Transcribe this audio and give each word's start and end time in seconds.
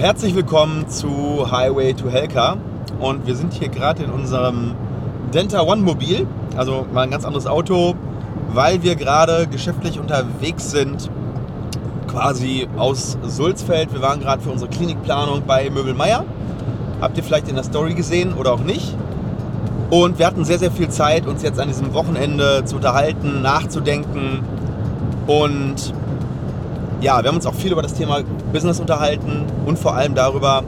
herzlich 0.00 0.34
willkommen 0.34 0.88
zu 0.88 1.50
Highway 1.50 1.92
to 1.92 2.08
Helka 2.08 2.56
und 3.00 3.26
wir 3.26 3.36
sind 3.36 3.52
hier 3.52 3.68
gerade 3.68 4.02
in 4.04 4.10
unserem 4.10 4.74
Denta 5.34 5.60
One 5.60 5.82
Mobil, 5.82 6.26
also 6.56 6.86
mal 6.90 7.02
ein 7.02 7.10
ganz 7.10 7.26
anderes 7.26 7.46
Auto, 7.46 7.94
weil 8.54 8.82
wir 8.82 8.96
gerade 8.96 9.46
geschäftlich 9.46 10.00
unterwegs 10.00 10.70
sind, 10.70 11.10
quasi 12.08 12.66
aus 12.78 13.18
Sulzfeld. 13.22 13.92
Wir 13.92 14.00
waren 14.00 14.20
gerade 14.20 14.42
für 14.42 14.48
unsere 14.48 14.70
Klinikplanung 14.70 15.42
bei 15.46 15.68
Möbelmeier. 15.68 16.24
Habt 17.02 17.18
ihr 17.18 17.22
vielleicht 17.22 17.48
in 17.48 17.56
der 17.56 17.64
Story 17.64 17.92
gesehen 17.92 18.32
oder 18.32 18.54
auch 18.54 18.64
nicht? 18.64 18.96
Und 19.90 20.18
wir 20.18 20.26
hatten 20.26 20.46
sehr, 20.46 20.58
sehr 20.58 20.70
viel 20.70 20.88
Zeit, 20.88 21.26
uns 21.26 21.42
jetzt 21.42 21.60
an 21.60 21.68
diesem 21.68 21.92
Wochenende 21.92 22.64
zu 22.64 22.76
unterhalten, 22.76 23.42
nachzudenken. 23.42 24.40
Und 25.26 25.92
ja, 27.00 27.22
wir 27.22 27.28
haben 27.28 27.36
uns 27.36 27.46
auch 27.46 27.54
viel 27.54 27.72
über 27.72 27.82
das 27.82 27.94
Thema 27.94 28.20
Business 28.52 28.78
unterhalten 28.78 29.44
und 29.64 29.78
vor 29.78 29.94
allem 29.94 30.14
darüber, 30.14 30.62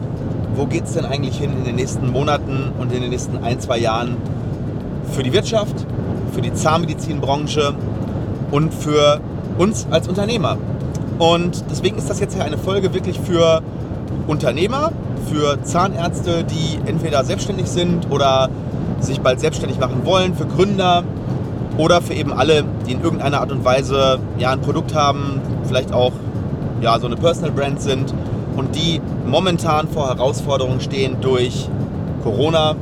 wo 0.55 0.67
geht 0.67 0.85
es 0.85 0.95
denn 0.95 1.05
eigentlich 1.05 1.39
hin 1.39 1.51
in 1.59 1.65
den 1.65 1.77
nächsten 1.77 2.11
Monaten 2.11 2.73
und 2.79 2.93
in 2.93 3.03
den 3.03 3.11
nächsten 3.11 3.43
ein, 3.43 3.61
zwei 3.61 3.79
Jahren 3.79 4.17
für 5.13 5.23
die 5.23 5.33
Wirtschaft, 5.33 5.87
für 6.33 6.41
die 6.41 6.53
Zahnmedizinbranche 6.53 7.75
und 8.51 8.73
für 8.73 9.21
uns 9.59 9.87
als 9.91 10.09
Unternehmer. 10.09 10.57
Und 11.19 11.65
deswegen 11.71 11.99
ist 11.99 12.09
das 12.09 12.21
jetzt 12.21 12.35
hier 12.35 12.45
eine 12.45 12.59
Folge 12.59 12.95
wirklich 12.95 13.21
für 13.21 13.63
Unternehmer, 14.27 14.93
für 15.31 15.63
Zahnärzte, 15.63 16.45
die 16.45 16.79
entweder 16.87 17.25
selbstständig 17.25 17.67
sind 17.67 18.11
oder 18.11 18.49
sich 19.01 19.21
bald 19.21 19.41
selbstständig 19.41 19.79
machen 19.79 20.05
wollen, 20.05 20.35
für 20.35 20.47
Gründer 20.47 21.05
oder 21.79 22.03
für 22.03 22.15
eben 22.15 22.33
alle, 22.33 22.65
die 22.87 22.93
in 22.93 23.03
irgendeiner 23.03 23.41
Art 23.41 23.53
und 23.53 23.65
Weise 23.65 24.19
ja, 24.39 24.51
ein 24.51 24.61
Produkt 24.61 24.95
haben, 24.95 25.41
vielleicht 25.67 25.93
auch 25.93 26.13
ja, 26.81 26.99
so 26.99 27.07
eine 27.07 27.17
Personal 27.17 27.53
Brand 27.53 27.81
sind 27.81 28.13
und 28.57 28.75
die 28.75 29.01
momentan 29.27 29.89
vor 29.89 30.09
Herausforderungen 30.09 30.81
stehen 30.81 31.17
durch 31.21 31.69
Corona, 32.23 32.75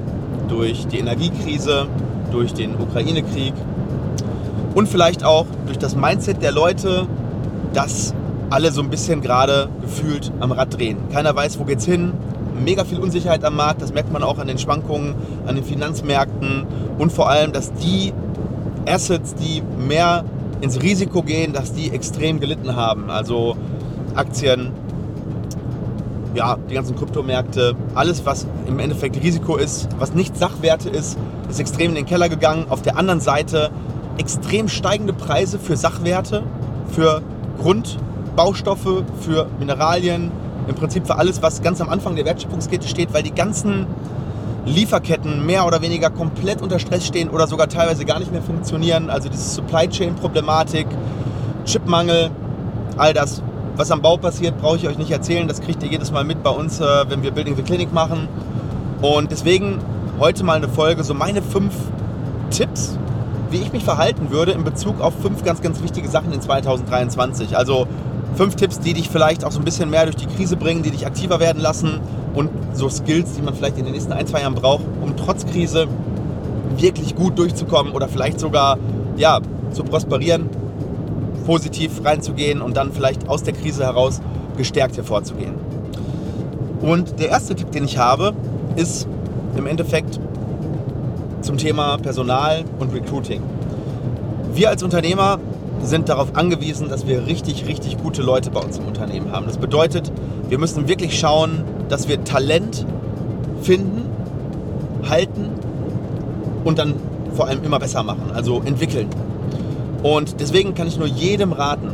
durch 0.48 0.86
die 0.86 0.98
Energiekrise, 0.98 1.86
durch 2.32 2.52
den 2.52 2.74
Ukraine-Krieg 2.80 3.54
und 4.74 4.88
vielleicht 4.88 5.24
auch 5.24 5.46
durch 5.66 5.78
das 5.78 5.96
Mindset 5.96 6.42
der 6.42 6.52
Leute, 6.52 7.06
dass 7.72 8.14
alle 8.50 8.72
so 8.72 8.82
ein 8.82 8.90
bisschen 8.90 9.20
gerade 9.20 9.68
gefühlt 9.80 10.32
am 10.40 10.52
Rad 10.52 10.76
drehen. 10.76 10.98
Keiner 11.12 11.34
weiß, 11.34 11.58
wo 11.60 11.64
geht's 11.64 11.84
hin. 11.84 12.12
Mega 12.62 12.84
viel 12.84 12.98
Unsicherheit 12.98 13.44
am 13.44 13.56
Markt, 13.56 13.80
das 13.80 13.94
merkt 13.94 14.12
man 14.12 14.22
auch 14.22 14.38
an 14.38 14.46
den 14.46 14.58
Schwankungen, 14.58 15.14
an 15.46 15.54
den 15.54 15.64
Finanzmärkten 15.64 16.66
und 16.98 17.10
vor 17.10 17.30
allem, 17.30 17.52
dass 17.52 17.72
die 17.72 18.12
Assets, 18.90 19.34
die 19.34 19.62
mehr 19.78 20.24
ins 20.60 20.82
Risiko 20.82 21.22
gehen, 21.22 21.52
dass 21.52 21.72
die 21.72 21.90
extrem 21.90 22.40
gelitten 22.40 22.76
haben. 22.76 23.10
Also 23.10 23.56
Aktien, 24.14 24.72
ja, 26.34 26.56
die 26.68 26.74
ganzen 26.74 26.96
Kryptomärkte, 26.96 27.74
alles, 27.94 28.24
was 28.26 28.46
im 28.66 28.78
Endeffekt 28.78 29.22
Risiko 29.22 29.56
ist, 29.56 29.88
was 29.98 30.14
nicht 30.14 30.36
Sachwerte 30.36 30.88
ist, 30.88 31.18
ist 31.48 31.60
extrem 31.60 31.90
in 31.90 31.94
den 31.96 32.06
Keller 32.06 32.28
gegangen. 32.28 32.66
Auf 32.68 32.82
der 32.82 32.96
anderen 32.96 33.20
Seite 33.20 33.70
extrem 34.18 34.68
steigende 34.68 35.12
Preise 35.12 35.58
für 35.58 35.76
Sachwerte, 35.76 36.42
für 36.92 37.22
Grundbaustoffe, 37.60 39.04
für 39.20 39.46
Mineralien, 39.58 40.30
im 40.68 40.74
Prinzip 40.74 41.06
für 41.06 41.16
alles, 41.16 41.42
was 41.42 41.62
ganz 41.62 41.80
am 41.80 41.88
Anfang 41.88 42.16
der 42.16 42.24
Wertschöpfungskette 42.24 42.86
steht, 42.86 43.12
weil 43.12 43.22
die 43.22 43.34
ganzen 43.34 43.86
Lieferketten 44.66 45.46
mehr 45.46 45.66
oder 45.66 45.80
weniger 45.82 46.10
komplett 46.10 46.60
unter 46.62 46.78
Stress 46.78 47.06
stehen 47.06 47.30
oder 47.30 47.46
sogar 47.46 47.68
teilweise 47.68 48.04
gar 48.04 48.18
nicht 48.18 48.32
mehr 48.32 48.42
funktionieren. 48.42 49.10
Also 49.10 49.28
diese 49.28 49.48
Supply 49.48 49.88
Chain 49.88 50.14
Problematik, 50.14 50.86
Chipmangel, 51.64 52.30
all 52.96 53.14
das 53.14 53.42
was 53.76 53.90
am 53.90 54.02
Bau 54.02 54.18
passiert, 54.18 54.60
brauche 54.60 54.76
ich 54.76 54.86
euch 54.86 54.98
nicht 54.98 55.10
erzählen. 55.10 55.48
Das 55.48 55.62
kriegt 55.62 55.82
ihr 55.82 55.88
jedes 55.88 56.10
Mal 56.12 56.24
mit 56.24 56.42
bei 56.42 56.50
uns, 56.50 56.80
äh, 56.80 56.84
wenn 57.08 57.22
wir 57.22 57.30
Building 57.30 57.56
the 57.56 57.62
Clinic 57.62 57.92
machen. 57.94 58.28
Und 59.00 59.30
deswegen 59.30 59.78
heute 60.18 60.44
mal 60.44 60.56
eine 60.56 60.68
Folge, 60.68 61.02
so 61.02 61.14
meine 61.14 61.40
fünf 61.40 61.72
Tipps, 62.50 62.98
wie 63.50 63.56
ich 63.56 63.72
mich 63.72 63.82
verhalten 63.82 64.30
würde 64.30 64.52
in 64.52 64.64
Bezug 64.64 65.00
auf 65.00 65.14
fünf 65.22 65.42
ganz, 65.44 65.62
ganz 65.62 65.82
wichtige 65.82 66.08
Sachen 66.08 66.32
in 66.32 66.42
2023. 66.42 67.56
Also 67.56 67.86
fünf 68.34 68.56
Tipps, 68.56 68.80
die 68.80 68.92
dich 68.92 69.08
vielleicht 69.08 69.44
auch 69.44 69.52
so 69.52 69.60
ein 69.60 69.64
bisschen 69.64 69.88
mehr 69.88 70.04
durch 70.04 70.16
die 70.16 70.26
Krise 70.26 70.56
bringen, 70.56 70.82
die 70.82 70.90
dich 70.90 71.06
aktiver 71.06 71.40
werden 71.40 71.62
lassen 71.62 72.00
und 72.34 72.50
so 72.72 72.88
Skills, 72.88 73.34
die 73.34 73.42
man 73.42 73.54
vielleicht 73.54 73.78
in 73.78 73.84
den 73.84 73.92
nächsten 73.92 74.12
ein, 74.12 74.26
zwei 74.26 74.40
Jahren 74.40 74.54
braucht, 74.54 74.84
um 75.02 75.16
trotz 75.16 75.46
Krise 75.46 75.86
wirklich 76.76 77.14
gut 77.14 77.38
durchzukommen 77.38 77.92
oder 77.92 78.08
vielleicht 78.08 78.40
sogar 78.40 78.78
ja, 79.16 79.40
zu 79.72 79.84
prosperieren 79.84 80.48
positiv 81.46 82.04
reinzugehen 82.04 82.60
und 82.60 82.76
dann 82.76 82.92
vielleicht 82.92 83.28
aus 83.28 83.42
der 83.42 83.54
Krise 83.54 83.82
heraus 83.82 84.20
gestärkt 84.56 84.96
hervorzugehen. 84.96 85.54
Und 86.80 87.18
der 87.18 87.30
erste 87.30 87.54
Tipp, 87.54 87.72
den 87.72 87.84
ich 87.84 87.98
habe, 87.98 88.34
ist 88.76 89.06
im 89.56 89.66
Endeffekt 89.66 90.20
zum 91.42 91.56
Thema 91.56 91.98
Personal 91.98 92.64
und 92.78 92.94
Recruiting. 92.94 93.42
Wir 94.54 94.68
als 94.68 94.82
Unternehmer 94.82 95.38
sind 95.82 96.08
darauf 96.08 96.36
angewiesen, 96.36 96.88
dass 96.88 97.06
wir 97.06 97.26
richtig, 97.26 97.66
richtig 97.66 97.98
gute 98.02 98.22
Leute 98.22 98.50
bei 98.50 98.60
uns 98.60 98.78
im 98.78 98.86
Unternehmen 98.86 99.32
haben. 99.32 99.46
Das 99.46 99.56
bedeutet, 99.56 100.12
wir 100.48 100.58
müssen 100.58 100.88
wirklich 100.88 101.18
schauen, 101.18 101.64
dass 101.90 102.08
wir 102.08 102.24
Talent 102.24 102.86
finden, 103.62 104.02
halten 105.08 105.50
und 106.64 106.78
dann 106.78 106.94
vor 107.34 107.46
allem 107.48 107.62
immer 107.62 107.78
besser 107.78 108.02
machen, 108.02 108.30
also 108.34 108.62
entwickeln. 108.64 109.08
Und 110.02 110.40
deswegen 110.40 110.74
kann 110.74 110.86
ich 110.86 110.98
nur 110.98 111.08
jedem 111.08 111.52
raten, 111.52 111.90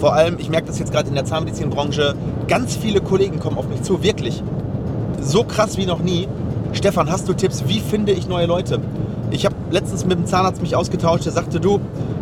vor 0.00 0.14
allem, 0.14 0.38
ich 0.38 0.48
merke 0.48 0.66
das 0.66 0.78
jetzt 0.78 0.90
gerade 0.90 1.08
in 1.08 1.14
der 1.14 1.24
Zahnmedizinbranche, 1.24 2.14
ganz 2.48 2.76
viele 2.76 3.00
Kollegen 3.00 3.38
kommen 3.38 3.58
auf 3.58 3.68
mich 3.68 3.82
zu, 3.82 4.02
wirklich. 4.02 4.42
So 5.20 5.44
krass 5.44 5.76
wie 5.76 5.86
noch 5.86 6.00
nie. 6.00 6.26
Stefan, 6.72 7.10
hast 7.10 7.28
du 7.28 7.34
Tipps, 7.34 7.64
wie 7.68 7.80
finde 7.80 8.12
ich 8.12 8.26
neue 8.28 8.46
Leute? 8.46 8.80
Ich 9.30 9.44
habe 9.44 9.54
letztens 9.70 10.04
mit 10.04 10.18
dem 10.18 10.26
Zahnarzt 10.26 10.60
mich 10.62 10.74
ausgetauscht, 10.74 11.26
der 11.26 11.32
sagte, 11.32 11.60
du, 11.60 11.80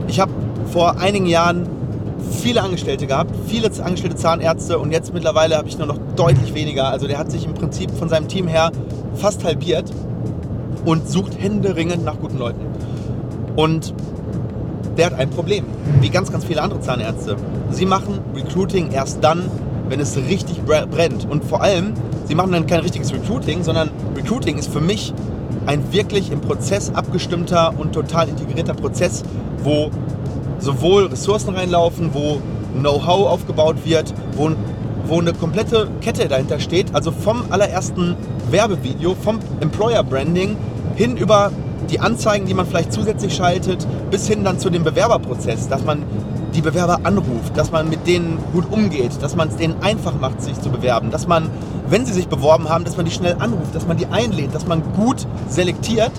ich 0.08 0.20
habe 0.20 0.32
vor 0.72 0.98
einigen 0.98 1.26
Jahren 1.26 1.66
viele 2.20 2.62
Angestellte 2.62 3.06
gehabt, 3.06 3.34
viele 3.46 3.70
angestellte 3.82 4.16
Zahnärzte 4.16 4.78
und 4.78 4.92
jetzt 4.92 5.12
mittlerweile 5.14 5.56
habe 5.56 5.68
ich 5.68 5.78
nur 5.78 5.86
noch 5.86 5.98
deutlich 6.16 6.54
weniger. 6.54 6.88
Also 6.88 7.06
der 7.06 7.18
hat 7.18 7.30
sich 7.30 7.44
im 7.44 7.54
Prinzip 7.54 7.90
von 7.90 8.08
seinem 8.08 8.28
Team 8.28 8.46
her 8.48 8.70
fast 9.14 9.44
halbiert 9.44 9.90
und 10.84 11.08
sucht 11.08 11.40
händeringend 11.40 12.04
nach 12.04 12.18
guten 12.18 12.38
Leuten. 12.38 12.60
Und 13.56 13.94
der 14.96 15.06
hat 15.06 15.14
ein 15.14 15.30
Problem, 15.30 15.64
wie 16.00 16.10
ganz, 16.10 16.30
ganz 16.32 16.44
viele 16.44 16.62
andere 16.62 16.80
Zahnärzte. 16.80 17.36
Sie 17.70 17.86
machen 17.86 18.20
Recruiting 18.34 18.90
erst 18.90 19.22
dann, 19.22 19.50
wenn 19.88 20.00
es 20.00 20.16
richtig 20.16 20.62
brennt. 20.64 21.28
Und 21.28 21.44
vor 21.44 21.62
allem, 21.62 21.94
sie 22.26 22.34
machen 22.34 22.52
dann 22.52 22.66
kein 22.66 22.80
richtiges 22.80 23.12
Recruiting, 23.12 23.62
sondern 23.62 23.90
Recruiting 24.16 24.58
ist 24.58 24.72
für 24.72 24.80
mich 24.80 25.12
ein 25.66 25.92
wirklich 25.92 26.30
im 26.30 26.40
Prozess 26.40 26.90
abgestimmter 26.94 27.74
und 27.78 27.92
total 27.92 28.28
integrierter 28.28 28.74
Prozess, 28.74 29.22
wo 29.62 29.90
sowohl 30.60 31.06
Ressourcen 31.06 31.54
reinlaufen, 31.54 32.10
wo 32.12 32.40
Know-how 32.78 33.28
aufgebaut 33.28 33.76
wird, 33.84 34.14
wo, 34.36 34.50
wo 35.06 35.18
eine 35.18 35.32
komplette 35.32 35.88
Kette 36.00 36.28
dahinter 36.28 36.60
steht. 36.60 36.94
Also 36.94 37.10
vom 37.10 37.44
allerersten 37.50 38.16
Werbevideo, 38.50 39.14
vom 39.14 39.40
Employer 39.60 40.04
Branding 40.04 40.56
hin 40.96 41.16
über 41.16 41.50
die 41.90 41.98
Anzeigen, 42.00 42.46
die 42.46 42.54
man 42.54 42.66
vielleicht 42.66 42.92
zusätzlich 42.92 43.34
schaltet, 43.34 43.86
bis 44.10 44.28
hin 44.28 44.44
dann 44.44 44.58
zu 44.58 44.70
dem 44.70 44.84
Bewerberprozess, 44.84 45.68
dass 45.68 45.84
man 45.84 46.04
die 46.54 46.60
Bewerber 46.60 47.00
anruft, 47.04 47.56
dass 47.56 47.70
man 47.70 47.88
mit 47.88 48.06
denen 48.06 48.38
gut 48.52 48.70
umgeht, 48.70 49.12
dass 49.20 49.36
man 49.36 49.48
es 49.48 49.56
denen 49.56 49.80
einfach 49.82 50.18
macht, 50.20 50.42
sich 50.42 50.60
zu 50.60 50.70
bewerben, 50.70 51.10
dass 51.10 51.26
man, 51.26 51.48
wenn 51.88 52.04
sie 52.04 52.12
sich 52.12 52.28
beworben 52.28 52.68
haben, 52.68 52.84
dass 52.84 52.96
man 52.96 53.06
die 53.06 53.12
schnell 53.12 53.36
anruft, 53.38 53.74
dass 53.74 53.86
man 53.86 53.96
die 53.96 54.06
einlädt, 54.06 54.54
dass 54.54 54.66
man 54.66 54.82
gut 54.94 55.26
selektiert 55.48 56.12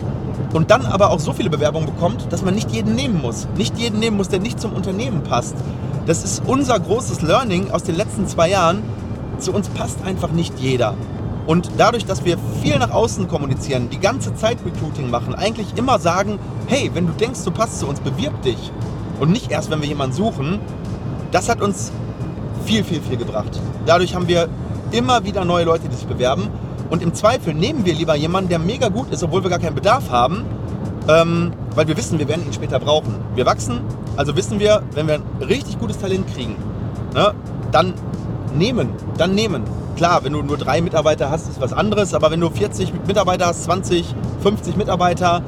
und 0.54 0.72
dann 0.72 0.86
aber 0.86 1.12
auch 1.12 1.20
so 1.20 1.34
viele 1.34 1.50
Bewerbungen 1.50 1.88
bekommt, 1.88 2.32
dass 2.32 2.44
man 2.44 2.56
nicht 2.56 2.72
jeden 2.72 2.96
nehmen 2.96 3.22
muss. 3.22 3.48
Nicht 3.58 3.78
jeden 3.78 4.00
nehmen 4.00 4.18
muss, 4.18 4.30
der 4.30 4.40
nicht 4.40 4.60
zum 4.60 4.74
Unternehmen 4.74 5.24
passt. 5.24 5.56
Das 6.06 6.24
ist 6.24 6.44
unser 6.46 6.80
großes 6.80 7.22
Learning 7.22 7.72
aus 7.72 7.84
den 7.84 7.96
letzten 7.96 8.28
zwei 8.28 8.50
Jahren. 8.50 8.84
Zu 9.38 9.54
uns 9.54 9.70
passt 9.70 10.04
einfach 10.04 10.32
nicht 10.32 10.60
jeder. 10.60 10.96
Und 11.48 11.72
dadurch, 11.78 12.06
dass 12.06 12.26
wir 12.26 12.38
viel 12.62 12.78
nach 12.78 12.92
außen 12.92 13.28
kommunizieren, 13.28 13.90
die 13.90 14.00
ganze 14.00 14.36
Zeit 14.36 14.58
Recruiting 14.66 15.10
machen, 15.10 15.34
eigentlich 15.34 15.68
immer 15.76 16.00
sagen, 16.00 16.40
hey, 16.68 16.92
wenn 16.94 17.08
du 17.08 17.14
denkst, 17.14 17.44
du 17.44 17.52
passt 17.52 17.80
zu 17.80 17.88
uns, 17.88 18.00
bewirb 18.00 18.42
dich. 18.42 18.72
Und 19.20 19.32
nicht 19.32 19.52
erst, 19.52 19.70
wenn 19.72 19.82
wir 19.82 19.88
jemanden 19.88 20.16
suchen. 20.16 20.60
Das 21.32 21.50
hat 21.50 21.62
uns 21.62 21.92
viel, 22.66 22.84
viel, 22.84 23.02
viel 23.02 23.18
gebracht. 23.18 23.60
Dadurch 23.86 24.16
haben 24.16 24.28
wir 24.28 24.50
immer 24.92 25.24
wieder 25.24 25.46
neue 25.46 25.66
Leute, 25.66 25.88
die 25.90 25.96
sich 25.96 26.08
bewerben. 26.08 26.50
Und 26.92 27.02
im 27.02 27.14
Zweifel 27.14 27.54
nehmen 27.54 27.86
wir 27.86 27.94
lieber 27.94 28.16
jemanden, 28.16 28.50
der 28.50 28.60
mega 28.60 28.90
gut 28.90 29.12
ist, 29.12 29.24
obwohl 29.24 29.42
wir 29.44 29.50
gar 29.50 29.60
keinen 29.60 29.76
Bedarf 29.76 30.12
haben, 30.12 30.44
ähm, 31.08 31.54
weil 31.74 31.88
wir 31.88 31.96
wissen, 31.96 32.20
wir 32.20 32.28
werden 32.28 32.46
ihn 32.46 32.52
später 32.52 32.80
brauchen. 32.80 33.16
Wir 33.34 33.46
wachsen, 33.46 33.80
also 34.18 34.36
wissen 34.36 34.60
wir, 34.60 34.84
wenn 34.94 35.08
wir 35.08 35.16
ein 35.16 35.24
richtig 35.42 35.80
gutes 35.80 35.98
Talent 36.00 36.28
kriegen, 36.36 36.58
ne, 37.16 37.34
dann 37.72 37.94
nehmen, 38.58 38.90
dann 39.18 39.34
nehmen. 39.34 39.64
Klar, 39.96 40.26
wenn 40.26 40.34
du 40.34 40.42
nur 40.42 40.58
drei 40.58 40.82
Mitarbeiter 40.82 41.32
hast, 41.32 41.48
ist 41.48 41.62
was 41.62 41.72
anderes, 41.72 42.14
aber 42.14 42.30
wenn 42.30 42.42
du 42.42 42.50
40 42.50 42.92
Mitarbeiter 43.08 43.46
hast, 43.46 43.64
20, 43.64 44.14
50 44.44 44.76
Mitarbeiter, 44.76 45.42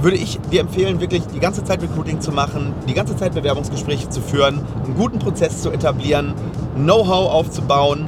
würde 0.00 0.18
ich 0.18 0.38
dir 0.52 0.60
empfehlen, 0.60 1.00
wirklich 1.00 1.26
die 1.34 1.40
ganze 1.40 1.64
Zeit 1.64 1.82
Recruiting 1.82 2.20
zu 2.20 2.30
machen, 2.30 2.74
die 2.88 2.94
ganze 2.94 3.16
Zeit 3.16 3.34
Bewerbungsgespräche 3.34 4.08
zu 4.08 4.20
führen, 4.20 4.60
einen 4.84 4.94
guten 4.94 5.18
Prozess 5.18 5.62
zu 5.62 5.72
etablieren, 5.72 6.34
Know-how 6.76 7.32
aufzubauen 7.32 8.05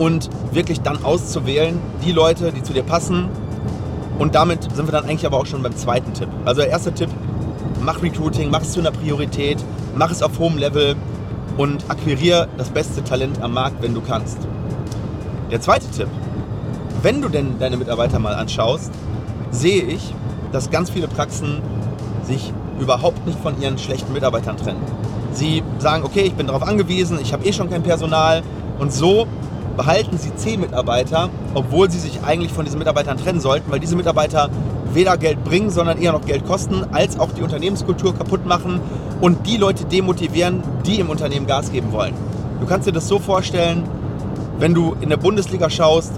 und 0.00 0.30
wirklich 0.52 0.80
dann 0.80 1.04
auszuwählen, 1.04 1.78
die 2.02 2.12
Leute, 2.12 2.52
die 2.52 2.62
zu 2.62 2.72
dir 2.72 2.82
passen. 2.82 3.28
Und 4.18 4.34
damit 4.34 4.62
sind 4.74 4.88
wir 4.88 4.92
dann 4.92 5.04
eigentlich 5.04 5.26
aber 5.26 5.36
auch 5.36 5.44
schon 5.44 5.62
beim 5.62 5.76
zweiten 5.76 6.14
Tipp. 6.14 6.28
Also 6.46 6.62
der 6.62 6.70
erste 6.70 6.92
Tipp, 6.92 7.10
mach 7.82 8.02
Recruiting, 8.02 8.50
mach 8.50 8.62
es 8.62 8.72
zu 8.72 8.80
einer 8.80 8.92
Priorität, 8.92 9.58
mach 9.94 10.10
es 10.10 10.22
auf 10.22 10.38
hohem 10.38 10.56
Level 10.56 10.96
und 11.58 11.84
akquiriere 11.90 12.48
das 12.56 12.70
beste 12.70 13.04
Talent 13.04 13.42
am 13.42 13.52
Markt, 13.52 13.82
wenn 13.82 13.92
du 13.92 14.00
kannst. 14.00 14.38
Der 15.50 15.60
zweite 15.60 15.86
Tipp, 15.90 16.08
wenn 17.02 17.20
du 17.20 17.28
denn 17.28 17.58
deine 17.58 17.76
Mitarbeiter 17.76 18.18
mal 18.18 18.34
anschaust, 18.34 18.90
sehe 19.50 19.82
ich, 19.82 20.14
dass 20.50 20.70
ganz 20.70 20.88
viele 20.88 21.08
Praxen 21.08 21.60
sich 22.22 22.54
überhaupt 22.80 23.26
nicht 23.26 23.38
von 23.38 23.60
ihren 23.60 23.76
schlechten 23.76 24.14
Mitarbeitern 24.14 24.56
trennen. 24.56 24.80
Sie 25.32 25.62
sagen, 25.78 26.04
okay, 26.04 26.22
ich 26.22 26.34
bin 26.34 26.46
darauf 26.46 26.62
angewiesen, 26.62 27.18
ich 27.20 27.34
habe 27.34 27.44
eh 27.44 27.52
schon 27.52 27.68
kein 27.68 27.82
Personal 27.82 28.42
und 28.78 28.94
so 28.94 29.26
behalten 29.80 30.18
sie 30.18 30.34
zehn 30.36 30.60
Mitarbeiter, 30.60 31.30
obwohl 31.54 31.90
sie 31.90 31.98
sich 31.98 32.22
eigentlich 32.22 32.52
von 32.52 32.66
diesen 32.66 32.78
Mitarbeitern 32.78 33.16
trennen 33.16 33.40
sollten, 33.40 33.72
weil 33.72 33.80
diese 33.80 33.96
Mitarbeiter 33.96 34.50
weder 34.92 35.16
Geld 35.16 35.42
bringen, 35.42 35.70
sondern 35.70 35.96
eher 35.96 36.12
noch 36.12 36.26
Geld 36.26 36.44
kosten, 36.44 36.84
als 36.92 37.18
auch 37.18 37.32
die 37.32 37.40
Unternehmenskultur 37.40 38.14
kaputt 38.14 38.44
machen 38.44 38.78
und 39.22 39.46
die 39.46 39.56
Leute 39.56 39.86
demotivieren, 39.86 40.62
die 40.84 41.00
im 41.00 41.08
Unternehmen 41.08 41.46
Gas 41.46 41.72
geben 41.72 41.92
wollen. 41.92 42.12
Du 42.60 42.66
kannst 42.66 42.88
dir 42.88 42.92
das 42.92 43.08
so 43.08 43.18
vorstellen, 43.18 43.84
wenn 44.58 44.74
du 44.74 44.96
in 45.00 45.08
der 45.08 45.16
Bundesliga 45.16 45.70
schaust, 45.70 46.12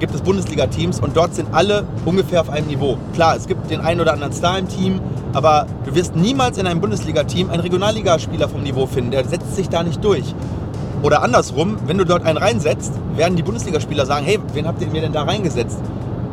gibt 0.00 0.14
es 0.14 0.22
Bundesliga-Teams 0.22 1.00
und 1.00 1.18
dort 1.18 1.34
sind 1.34 1.52
alle 1.52 1.84
ungefähr 2.06 2.40
auf 2.40 2.48
einem 2.48 2.68
Niveau. 2.68 2.96
Klar, 3.12 3.36
es 3.36 3.46
gibt 3.46 3.70
den 3.70 3.82
einen 3.82 4.00
oder 4.00 4.14
anderen 4.14 4.32
Star 4.32 4.58
im 4.58 4.68
Team, 4.68 5.00
aber 5.34 5.66
du 5.84 5.94
wirst 5.94 6.16
niemals 6.16 6.56
in 6.56 6.66
einem 6.66 6.80
Bundesliga-Team 6.80 7.50
einen 7.50 7.60
Regionalligaspieler 7.60 8.48
vom 8.48 8.62
Niveau 8.62 8.86
finden. 8.86 9.10
Der 9.10 9.22
setzt 9.28 9.54
sich 9.54 9.68
da 9.68 9.82
nicht 9.82 10.02
durch. 10.02 10.34
Oder 11.04 11.22
andersrum, 11.22 11.76
wenn 11.84 11.98
du 11.98 12.06
dort 12.06 12.24
einen 12.24 12.38
reinsetzt, 12.38 12.94
werden 13.14 13.36
die 13.36 13.42
Bundesligaspieler 13.42 14.06
sagen, 14.06 14.24
hey, 14.24 14.38
wen 14.54 14.66
habt 14.66 14.80
ihr 14.80 14.88
mir 14.88 15.02
denn 15.02 15.12
da 15.12 15.24
reingesetzt? 15.24 15.78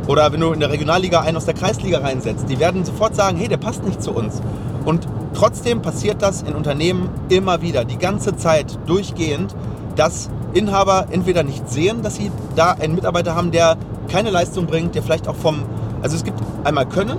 Oder 0.06 0.32
wenn 0.32 0.40
du 0.40 0.52
in 0.52 0.60
der 0.60 0.70
Regionalliga 0.70 1.20
einen 1.20 1.36
aus 1.36 1.44
der 1.44 1.52
Kreisliga 1.52 1.98
reinsetzt, 1.98 2.46
die 2.48 2.58
werden 2.58 2.82
sofort 2.82 3.14
sagen, 3.14 3.36
hey, 3.36 3.48
der 3.48 3.58
passt 3.58 3.84
nicht 3.84 4.02
zu 4.02 4.12
uns. 4.12 4.40
Und 4.86 5.06
trotzdem 5.34 5.82
passiert 5.82 6.22
das 6.22 6.40
in 6.40 6.54
Unternehmen 6.54 7.10
immer 7.28 7.60
wieder, 7.60 7.84
die 7.84 7.98
ganze 7.98 8.34
Zeit 8.36 8.78
durchgehend, 8.86 9.54
dass 9.94 10.30
Inhaber 10.54 11.08
entweder 11.10 11.42
nicht 11.42 11.68
sehen, 11.68 12.02
dass 12.02 12.16
sie 12.16 12.30
da 12.56 12.72
einen 12.72 12.94
Mitarbeiter 12.94 13.34
haben, 13.34 13.50
der 13.50 13.76
keine 14.08 14.30
Leistung 14.30 14.64
bringt, 14.64 14.94
der 14.94 15.02
vielleicht 15.02 15.28
auch 15.28 15.36
vom, 15.36 15.64
also 16.00 16.16
es 16.16 16.24
gibt 16.24 16.40
einmal 16.64 16.86
Können, 16.86 17.18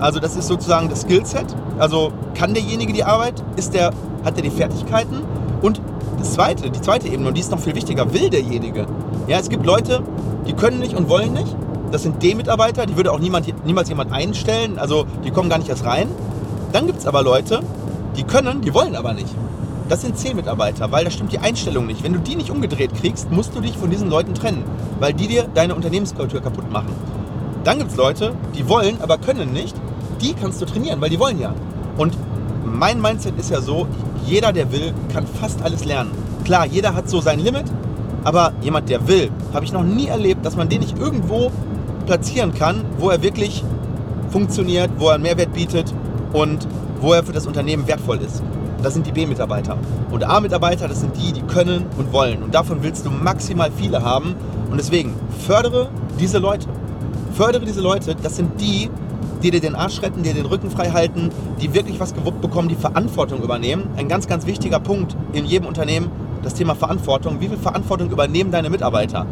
also 0.00 0.20
das 0.20 0.36
ist 0.36 0.48
sozusagen 0.48 0.90
das 0.90 1.00
Skillset, 1.00 1.46
also 1.78 2.12
kann 2.34 2.52
derjenige 2.52 2.92
die 2.92 3.04
Arbeit, 3.04 3.42
ist 3.56 3.72
der, 3.72 3.86
hat 4.22 4.36
er 4.36 4.42
die 4.42 4.50
Fertigkeiten 4.50 5.22
und 5.62 5.80
das 6.20 6.34
zweite, 6.34 6.70
die 6.70 6.80
zweite 6.80 7.08
Ebene, 7.08 7.28
und 7.28 7.36
die 7.36 7.40
ist 7.40 7.50
noch 7.50 7.58
viel 7.58 7.74
wichtiger, 7.74 8.12
will 8.12 8.30
derjenige. 8.30 8.86
Ja, 9.26 9.38
es 9.38 9.48
gibt 9.48 9.66
Leute, 9.66 10.02
die 10.46 10.52
können 10.52 10.78
nicht 10.78 10.94
und 10.94 11.08
wollen 11.08 11.32
nicht. 11.32 11.56
Das 11.90 12.02
sind 12.02 12.22
D-Mitarbeiter, 12.22 12.86
die 12.86 12.96
würde 12.96 13.12
auch 13.12 13.18
niemand, 13.18 13.52
niemals 13.66 13.88
jemand 13.88 14.12
einstellen, 14.12 14.78
also 14.78 15.06
die 15.24 15.30
kommen 15.30 15.48
gar 15.48 15.58
nicht 15.58 15.68
erst 15.68 15.84
rein. 15.84 16.08
Dann 16.72 16.86
gibt 16.86 17.00
es 17.00 17.06
aber 17.06 17.22
Leute, 17.22 17.60
die 18.16 18.22
können, 18.22 18.60
die 18.60 18.72
wollen 18.72 18.94
aber 18.94 19.12
nicht. 19.12 19.34
Das 19.88 20.02
sind 20.02 20.16
C-Mitarbeiter, 20.16 20.92
weil 20.92 21.04
da 21.04 21.10
stimmt 21.10 21.32
die 21.32 21.40
Einstellung 21.40 21.86
nicht. 21.86 22.04
Wenn 22.04 22.12
du 22.12 22.20
die 22.20 22.36
nicht 22.36 22.50
umgedreht 22.50 22.94
kriegst, 22.94 23.32
musst 23.32 23.56
du 23.56 23.60
dich 23.60 23.76
von 23.76 23.90
diesen 23.90 24.08
Leuten 24.08 24.34
trennen, 24.34 24.62
weil 25.00 25.12
die 25.12 25.26
dir 25.26 25.48
deine 25.52 25.74
Unternehmenskultur 25.74 26.40
kaputt 26.40 26.70
machen. 26.70 26.94
Dann 27.64 27.78
gibt 27.78 27.90
es 27.90 27.96
Leute, 27.96 28.34
die 28.54 28.68
wollen, 28.68 28.98
aber 29.02 29.18
können 29.18 29.52
nicht. 29.52 29.74
Die 30.20 30.34
kannst 30.34 30.60
du 30.60 30.66
trainieren, 30.66 31.00
weil 31.00 31.10
die 31.10 31.18
wollen 31.18 31.40
ja. 31.40 31.54
Und 31.96 32.16
mein 32.64 33.00
Mindset 33.00 33.38
ist 33.38 33.50
ja 33.50 33.60
so, 33.60 33.86
jeder, 34.26 34.52
der 34.52 34.70
will, 34.72 34.92
kann 35.12 35.26
fast 35.26 35.62
alles 35.62 35.84
lernen. 35.84 36.10
Klar, 36.44 36.66
jeder 36.66 36.94
hat 36.94 37.08
so 37.08 37.20
sein 37.20 37.40
Limit, 37.40 37.64
aber 38.24 38.52
jemand, 38.62 38.88
der 38.88 39.06
will, 39.08 39.30
habe 39.52 39.64
ich 39.64 39.72
noch 39.72 39.82
nie 39.82 40.06
erlebt, 40.06 40.44
dass 40.44 40.56
man 40.56 40.68
den 40.68 40.80
nicht 40.80 40.98
irgendwo 40.98 41.50
platzieren 42.06 42.54
kann, 42.54 42.84
wo 42.98 43.10
er 43.10 43.22
wirklich 43.22 43.64
funktioniert, 44.30 44.90
wo 44.98 45.08
er 45.08 45.14
einen 45.14 45.22
Mehrwert 45.22 45.52
bietet 45.52 45.92
und 46.32 46.66
wo 47.00 47.12
er 47.12 47.24
für 47.24 47.32
das 47.32 47.46
Unternehmen 47.46 47.86
wertvoll 47.86 48.18
ist. 48.18 48.42
Das 48.82 48.94
sind 48.94 49.06
die 49.06 49.12
B-Mitarbeiter. 49.12 49.76
Und 50.10 50.24
A-Mitarbeiter, 50.24 50.88
das 50.88 51.00
sind 51.00 51.16
die, 51.16 51.32
die 51.32 51.42
können 51.42 51.86
und 51.98 52.12
wollen. 52.12 52.42
Und 52.42 52.54
davon 52.54 52.82
willst 52.82 53.04
du 53.04 53.10
maximal 53.10 53.70
viele 53.70 54.02
haben. 54.02 54.34
Und 54.70 54.78
deswegen 54.78 55.14
fördere 55.46 55.88
diese 56.18 56.38
Leute. 56.38 56.66
Fördere 57.34 57.64
diese 57.64 57.80
Leute. 57.80 58.14
Das 58.22 58.36
sind 58.36 58.60
die, 58.60 58.90
die 59.42 59.50
dir 59.50 59.60
den 59.60 59.74
Arsch 59.74 60.02
retten, 60.02 60.22
die 60.22 60.30
dir 60.30 60.42
den 60.42 60.46
Rücken 60.46 60.70
frei 60.70 60.90
halten, 60.90 61.30
die 61.60 61.74
wirklich 61.74 61.98
was 62.00 62.14
gewuppt 62.14 62.40
bekommen, 62.40 62.68
die 62.68 62.74
Verantwortung 62.74 63.42
übernehmen. 63.42 63.88
Ein 63.96 64.08
ganz, 64.08 64.26
ganz 64.26 64.46
wichtiger 64.46 64.80
Punkt 64.80 65.16
in 65.32 65.46
jedem 65.46 65.66
Unternehmen, 65.66 66.10
das 66.42 66.54
Thema 66.54 66.74
Verantwortung. 66.74 67.40
Wie 67.40 67.48
viel 67.48 67.58
Verantwortung 67.58 68.10
übernehmen 68.10 68.50
deine 68.50 68.70
Mitarbeiter? 68.70 69.26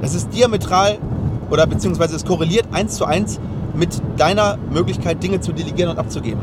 Das 0.00 0.14
ist 0.14 0.34
diametral 0.34 0.98
oder 1.50 1.66
beziehungsweise 1.66 2.16
es 2.16 2.24
korreliert 2.24 2.66
eins 2.72 2.94
zu 2.94 3.04
eins 3.04 3.40
mit 3.74 4.02
deiner 4.16 4.58
Möglichkeit, 4.70 5.22
Dinge 5.22 5.40
zu 5.40 5.52
delegieren 5.52 5.90
und 5.90 5.98
abzugeben 5.98 6.40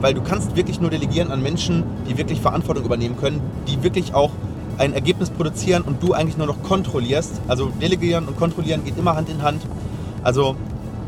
weil 0.00 0.14
du 0.14 0.22
kannst 0.22 0.56
wirklich 0.56 0.80
nur 0.80 0.90
delegieren 0.90 1.30
an 1.30 1.42
Menschen, 1.42 1.84
die 2.08 2.16
wirklich 2.18 2.40
Verantwortung 2.40 2.84
übernehmen 2.84 3.16
können, 3.16 3.40
die 3.66 3.82
wirklich 3.82 4.14
auch 4.14 4.30
ein 4.78 4.92
Ergebnis 4.92 5.30
produzieren 5.30 5.82
und 5.82 6.02
du 6.02 6.12
eigentlich 6.12 6.36
nur 6.36 6.46
noch 6.46 6.62
kontrollierst. 6.62 7.40
Also 7.48 7.70
delegieren 7.82 8.26
und 8.26 8.36
kontrollieren 8.36 8.84
geht 8.84 8.96
immer 8.96 9.16
Hand 9.16 9.28
in 9.28 9.42
Hand. 9.42 9.62
Also 10.22 10.56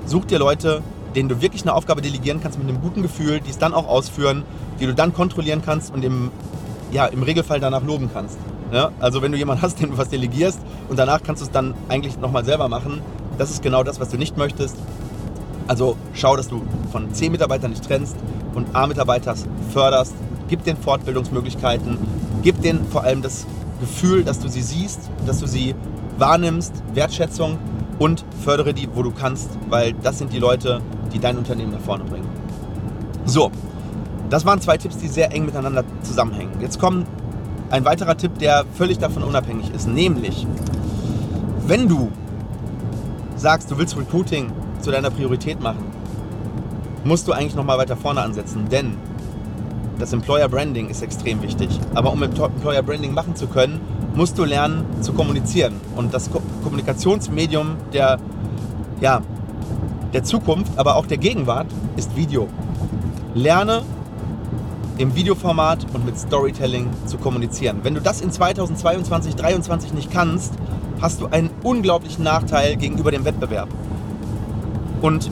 such 0.07 0.25
dir 0.25 0.39
Leute, 0.39 0.83
denen 1.15 1.29
du 1.29 1.41
wirklich 1.41 1.63
eine 1.63 1.75
Aufgabe 1.75 2.03
delegieren 2.03 2.41
kannst 2.43 2.59
mit 2.59 2.69
einem 2.69 2.81
guten 2.81 3.03
Gefühl, 3.03 3.41
die 3.41 3.51
es 3.51 3.59
dann 3.59 3.75
auch 3.75 3.89
ausführen, 3.89 4.45
die 4.79 4.87
du 4.87 4.95
dann 4.95 5.13
kontrollieren 5.13 5.63
kannst 5.65 5.93
und 5.93 6.05
im, 6.05 6.31
ja, 6.93 7.07
im 7.07 7.23
Regelfall 7.23 7.61
danach 7.61 7.83
loben 7.83 8.11
kannst. 8.13 8.39
Ja? 8.73 8.91
Also 9.01 9.23
wenn 9.23 9.33
du 9.33 9.39
jemanden 9.39 9.63
hast, 9.63 9.81
dem 9.81 9.91
du 9.91 9.99
was 9.99 10.09
delegierst 10.09 10.61
und 10.89 10.99
danach 10.99 11.23
kannst 11.23 11.43
du 11.43 11.47
es 11.47 11.51
dann 11.51 11.75
eigentlich 11.89 12.19
nochmal 12.19 12.45
selber 12.45 12.69
machen, 12.69 13.01
das 13.39 13.51
ist 13.51 13.63
genau 13.63 13.83
das, 13.83 14.01
was 14.01 14.11
du 14.11 14.19
nicht 14.19 14.37
möchtest. 14.37 14.77
Also 15.67 15.97
schau, 16.15 16.37
dass 16.37 16.49
du 16.49 16.63
von 16.91 17.13
C-Mitarbeitern 17.15 17.71
nicht 17.71 17.85
trennst 17.85 18.17
und 18.55 18.75
A-Mitarbeiter 18.75 19.35
förderst. 19.73 20.15
Gib 20.49 20.65
den 20.65 20.77
Fortbildungsmöglichkeiten, 20.77 21.97
gib 22.43 22.61
denen 22.61 22.85
vor 22.87 23.05
allem 23.05 23.23
das 23.23 23.47
Gefühl, 23.81 24.25
dass 24.25 24.41
du 24.41 24.49
sie 24.49 24.63
siehst, 24.63 25.11
dass 25.27 25.39
du 25.39 25.47
sie 25.47 25.75
wahrnimmst, 26.19 26.73
Wertschätzung 26.93 27.59
und 28.01 28.25
fördere 28.43 28.75
die, 28.75 28.89
wo 28.93 29.03
du 29.03 29.13
kannst, 29.13 29.51
weil 29.69 29.93
das 29.93 30.19
sind 30.19 30.33
die 30.33 30.39
Leute, 30.39 30.81
die 31.13 31.19
dein 31.19 31.37
Unternehmen 31.37 31.73
nach 31.73 31.81
vorne 31.81 32.05
bringen. 32.05 32.29
So, 33.25 33.51
das 34.29 34.45
waren 34.45 34.61
zwei 34.61 34.77
Tipps, 34.77 34.99
die 34.99 35.09
sehr 35.09 35.33
eng 35.33 35.45
miteinander 35.45 35.85
zusammenhängen. 36.03 36.53
Jetzt 36.61 36.79
kommt 36.79 37.07
ein 37.71 37.85
weiterer 37.85 38.17
Tipp, 38.17 38.39
der 38.39 38.65
völlig 38.75 38.99
davon 38.99 39.23
unabhängig 39.23 39.71
ist, 39.73 39.89
nämlich, 39.89 40.47
wenn 41.67 41.89
du 41.89 42.11
sagst, 43.37 43.71
du 43.71 43.79
willst 43.79 43.97
Recruiting 43.97 44.53
zu 44.81 44.91
deiner 44.91 45.11
Priorität 45.11 45.61
machen, 45.61 45.85
musst 47.05 47.27
du 47.29 47.33
eigentlich 47.33 47.55
nochmal 47.55 47.79
weiter 47.79 47.97
vorne 47.97 48.21
ansetzen, 48.21 48.69
denn 48.71 48.97
das 49.99 50.13
Employer 50.13 50.49
Branding 50.49 50.89
ist 50.89 51.03
extrem 51.03 51.43
wichtig. 51.43 51.69
Aber 51.95 52.13
um 52.13 52.23
Employer 52.23 52.83
Branding 52.83 53.13
machen 53.13 53.37
zu 53.37 53.47
können, 53.47 53.81
musst 54.15 54.39
du 54.39 54.45
lernen 54.45 54.85
zu 55.03 55.13
kommunizieren. 55.13 55.75
Und 55.95 56.15
das 56.15 56.31
Kommunikationsmedium 56.65 57.77
der, 57.93 58.19
ja, 59.01 59.21
der 60.13 60.25
Zukunft, 60.25 60.73
aber 60.77 60.97
auch 60.97 61.07
der 61.07 61.19
Gegenwart 61.19 61.67
ist 61.97 62.17
Video. 62.17 62.49
Lerne 63.35 63.83
im 64.99 65.15
Videoformat 65.15 65.87
und 65.95 66.05
mit 66.05 66.19
Storytelling 66.19 66.89
zu 67.07 67.17
kommunizieren. 67.17 67.81
Wenn 67.83 67.95
du 67.95 68.01
das 68.01 68.21
in 68.21 68.31
2022, 68.31 69.37
2023 69.37 69.93
nicht 69.95 70.11
kannst, 70.11 70.55
hast 71.01 71.21
du 71.21 71.27
einen 71.27 71.51
unglaublichen 71.63 72.25
Nachteil 72.25 72.77
gegenüber 72.77 73.11
dem 73.11 73.25
Wettbewerb. 73.25 73.69
Und 75.01 75.31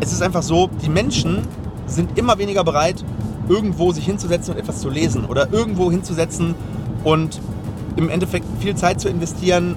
es 0.00 0.12
ist 0.12 0.22
einfach 0.22 0.42
so, 0.42 0.68
die 0.82 0.90
Menschen 0.90 1.42
sind 1.86 2.18
immer 2.18 2.38
weniger 2.38 2.64
bereit, 2.64 3.02
irgendwo 3.48 3.92
sich 3.92 4.04
hinzusetzen 4.04 4.54
und 4.54 4.60
etwas 4.60 4.80
zu 4.80 4.90
lesen 4.90 5.24
oder 5.24 5.52
irgendwo 5.52 5.90
hinzusetzen 5.90 6.54
und 7.04 7.40
im 7.96 8.10
Endeffekt 8.10 8.44
viel 8.60 8.74
Zeit 8.74 9.00
zu 9.00 9.08
investieren. 9.08 9.76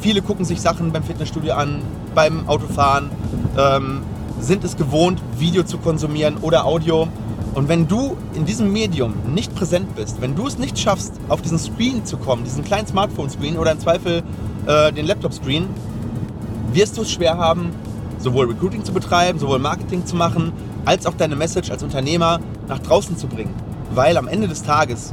Viele 0.00 0.20
gucken 0.20 0.44
sich 0.44 0.60
Sachen 0.60 0.92
beim 0.92 1.04
Fitnessstudio 1.04 1.54
an, 1.54 1.80
beim 2.16 2.48
Autofahren, 2.48 3.10
ähm, 3.56 4.02
sind 4.40 4.64
es 4.64 4.76
gewohnt, 4.76 5.20
Video 5.38 5.62
zu 5.62 5.78
konsumieren 5.78 6.38
oder 6.38 6.64
Audio. 6.64 7.06
Und 7.54 7.68
wenn 7.68 7.86
du 7.86 8.16
in 8.34 8.44
diesem 8.44 8.72
Medium 8.72 9.14
nicht 9.32 9.54
präsent 9.54 9.94
bist, 9.94 10.20
wenn 10.20 10.34
du 10.34 10.46
es 10.46 10.58
nicht 10.58 10.78
schaffst, 10.78 11.12
auf 11.28 11.42
diesen 11.42 11.58
Screen 11.58 12.04
zu 12.04 12.16
kommen, 12.16 12.42
diesen 12.42 12.64
kleinen 12.64 12.86
Smartphone-Screen 12.86 13.56
oder 13.56 13.72
im 13.72 13.80
Zweifel 13.80 14.22
äh, 14.66 14.92
den 14.92 15.06
Laptop-Screen, 15.06 15.68
wirst 16.72 16.96
du 16.96 17.02
es 17.02 17.12
schwer 17.12 17.36
haben, 17.38 17.70
sowohl 18.18 18.46
Recruiting 18.46 18.84
zu 18.84 18.92
betreiben, 18.92 19.38
sowohl 19.38 19.58
Marketing 19.58 20.04
zu 20.04 20.16
machen, 20.16 20.52
als 20.86 21.06
auch 21.06 21.14
deine 21.14 21.36
Message 21.36 21.70
als 21.70 21.82
Unternehmer 21.82 22.40
nach 22.66 22.78
draußen 22.78 23.16
zu 23.16 23.26
bringen. 23.26 23.54
Weil 23.94 24.16
am 24.16 24.26
Ende 24.26 24.48
des 24.48 24.62
Tages 24.62 25.12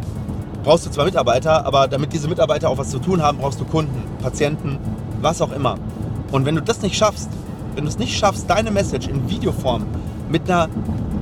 brauchst 0.63 0.85
du 0.85 0.89
zwar 0.89 1.05
Mitarbeiter, 1.05 1.65
aber 1.65 1.87
damit 1.87 2.13
diese 2.13 2.29
Mitarbeiter 2.29 2.69
auch 2.69 2.77
was 2.77 2.89
zu 2.89 2.99
tun 2.99 3.21
haben, 3.21 3.39
brauchst 3.39 3.59
du 3.59 3.65
Kunden, 3.65 4.01
Patienten, 4.21 4.77
was 5.21 5.41
auch 5.41 5.51
immer. 5.51 5.77
Und 6.33 6.47
wenn 6.47 6.55
du 6.55 6.63
das 6.63 6.81
nicht 6.81 6.95
schaffst, 6.95 7.29
wenn 7.75 7.83
du 7.83 7.89
es 7.91 7.99
nicht 7.99 8.17
schaffst, 8.17 8.49
deine 8.49 8.71
Message 8.71 9.07
in 9.07 9.29
Videoform 9.29 9.85
mit 10.29 10.49
einer, 10.49 10.67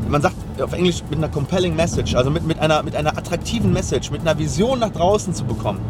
man 0.07 0.21
sagt 0.21 0.35
auf 0.61 0.71
Englisch 0.71 1.03
mit 1.09 1.17
einer 1.17 1.27
compelling 1.27 1.75
Message, 1.75 2.15
also 2.15 2.31
mit, 2.31 2.47
mit, 2.47 2.57
einer, 2.59 2.81
mit 2.81 2.95
einer 2.95 3.17
attraktiven 3.17 3.73
Message, 3.73 4.09
mit 4.09 4.21
einer 4.21 4.39
Vision 4.39 4.79
nach 4.79 4.91
draußen 4.91 5.33
zu 5.33 5.43
bekommen, 5.43 5.81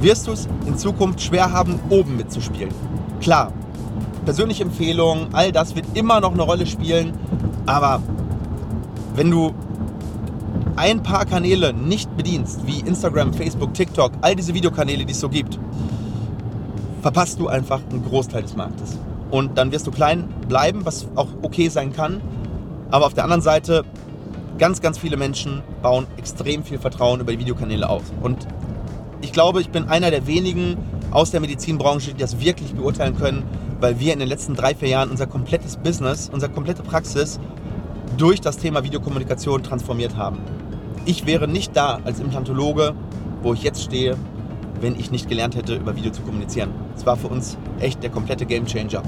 wirst 0.00 0.28
du 0.28 0.32
es 0.32 0.48
in 0.64 0.78
Zukunft 0.78 1.22
schwer 1.22 1.50
haben, 1.50 1.80
oben 1.90 2.16
mitzuspielen. 2.16 2.72
Klar, 3.20 3.52
persönliche 4.24 4.62
Empfehlungen, 4.62 5.34
all 5.34 5.50
das 5.50 5.74
wird 5.74 5.86
immer 5.94 6.20
noch 6.20 6.34
eine 6.34 6.42
Rolle 6.42 6.66
spielen, 6.66 7.14
aber 7.66 8.00
wenn 9.16 9.28
du 9.28 9.52
ein 10.76 11.02
paar 11.02 11.26
Kanäle 11.26 11.72
nicht 11.72 12.16
bedienst, 12.16 12.64
wie 12.64 12.78
Instagram, 12.78 13.34
Facebook, 13.34 13.74
TikTok, 13.74 14.12
all 14.20 14.36
diese 14.36 14.54
Videokanäle, 14.54 15.04
die 15.04 15.12
es 15.12 15.18
so 15.18 15.28
gibt, 15.28 15.58
verpasst 17.04 17.38
du 17.38 17.48
einfach 17.48 17.82
einen 17.90 18.02
Großteil 18.02 18.40
des 18.40 18.56
Marktes. 18.56 18.98
Und 19.30 19.58
dann 19.58 19.72
wirst 19.72 19.86
du 19.86 19.90
klein 19.90 20.26
bleiben, 20.48 20.86
was 20.86 21.06
auch 21.16 21.28
okay 21.42 21.68
sein 21.68 21.92
kann. 21.92 22.22
Aber 22.90 23.04
auf 23.04 23.12
der 23.12 23.24
anderen 23.24 23.42
Seite, 23.42 23.84
ganz, 24.56 24.80
ganz 24.80 24.96
viele 24.96 25.18
Menschen 25.18 25.60
bauen 25.82 26.06
extrem 26.16 26.64
viel 26.64 26.78
Vertrauen 26.78 27.20
über 27.20 27.32
die 27.32 27.38
Videokanäle 27.38 27.90
auf. 27.90 28.04
Und 28.22 28.48
ich 29.20 29.32
glaube, 29.32 29.60
ich 29.60 29.68
bin 29.68 29.86
einer 29.86 30.10
der 30.10 30.26
wenigen 30.26 30.78
aus 31.10 31.30
der 31.30 31.40
Medizinbranche, 31.40 32.14
die 32.14 32.20
das 32.22 32.40
wirklich 32.40 32.72
beurteilen 32.72 33.18
können, 33.18 33.42
weil 33.80 34.00
wir 34.00 34.14
in 34.14 34.18
den 34.18 34.28
letzten 34.28 34.54
drei, 34.54 34.74
vier 34.74 34.88
Jahren 34.88 35.10
unser 35.10 35.26
komplettes 35.26 35.76
Business, 35.76 36.30
unsere 36.32 36.50
komplette 36.50 36.82
Praxis 36.82 37.38
durch 38.16 38.40
das 38.40 38.56
Thema 38.56 38.82
Videokommunikation 38.82 39.62
transformiert 39.62 40.16
haben. 40.16 40.38
Ich 41.04 41.26
wäre 41.26 41.48
nicht 41.48 41.76
da 41.76 42.00
als 42.02 42.18
Implantologe, 42.18 42.94
wo 43.42 43.52
ich 43.52 43.62
jetzt 43.62 43.82
stehe, 43.82 44.16
wenn 44.84 45.00
ich 45.00 45.10
nicht 45.10 45.28
gelernt 45.30 45.56
hätte, 45.56 45.76
über 45.76 45.96
Video 45.96 46.12
zu 46.12 46.20
kommunizieren. 46.20 46.70
Es 46.94 47.06
war 47.06 47.16
für 47.16 47.28
uns 47.28 47.56
echt 47.80 48.02
der 48.02 48.10
komplette 48.10 48.44
Game 48.44 48.66
Changer. 48.66 49.02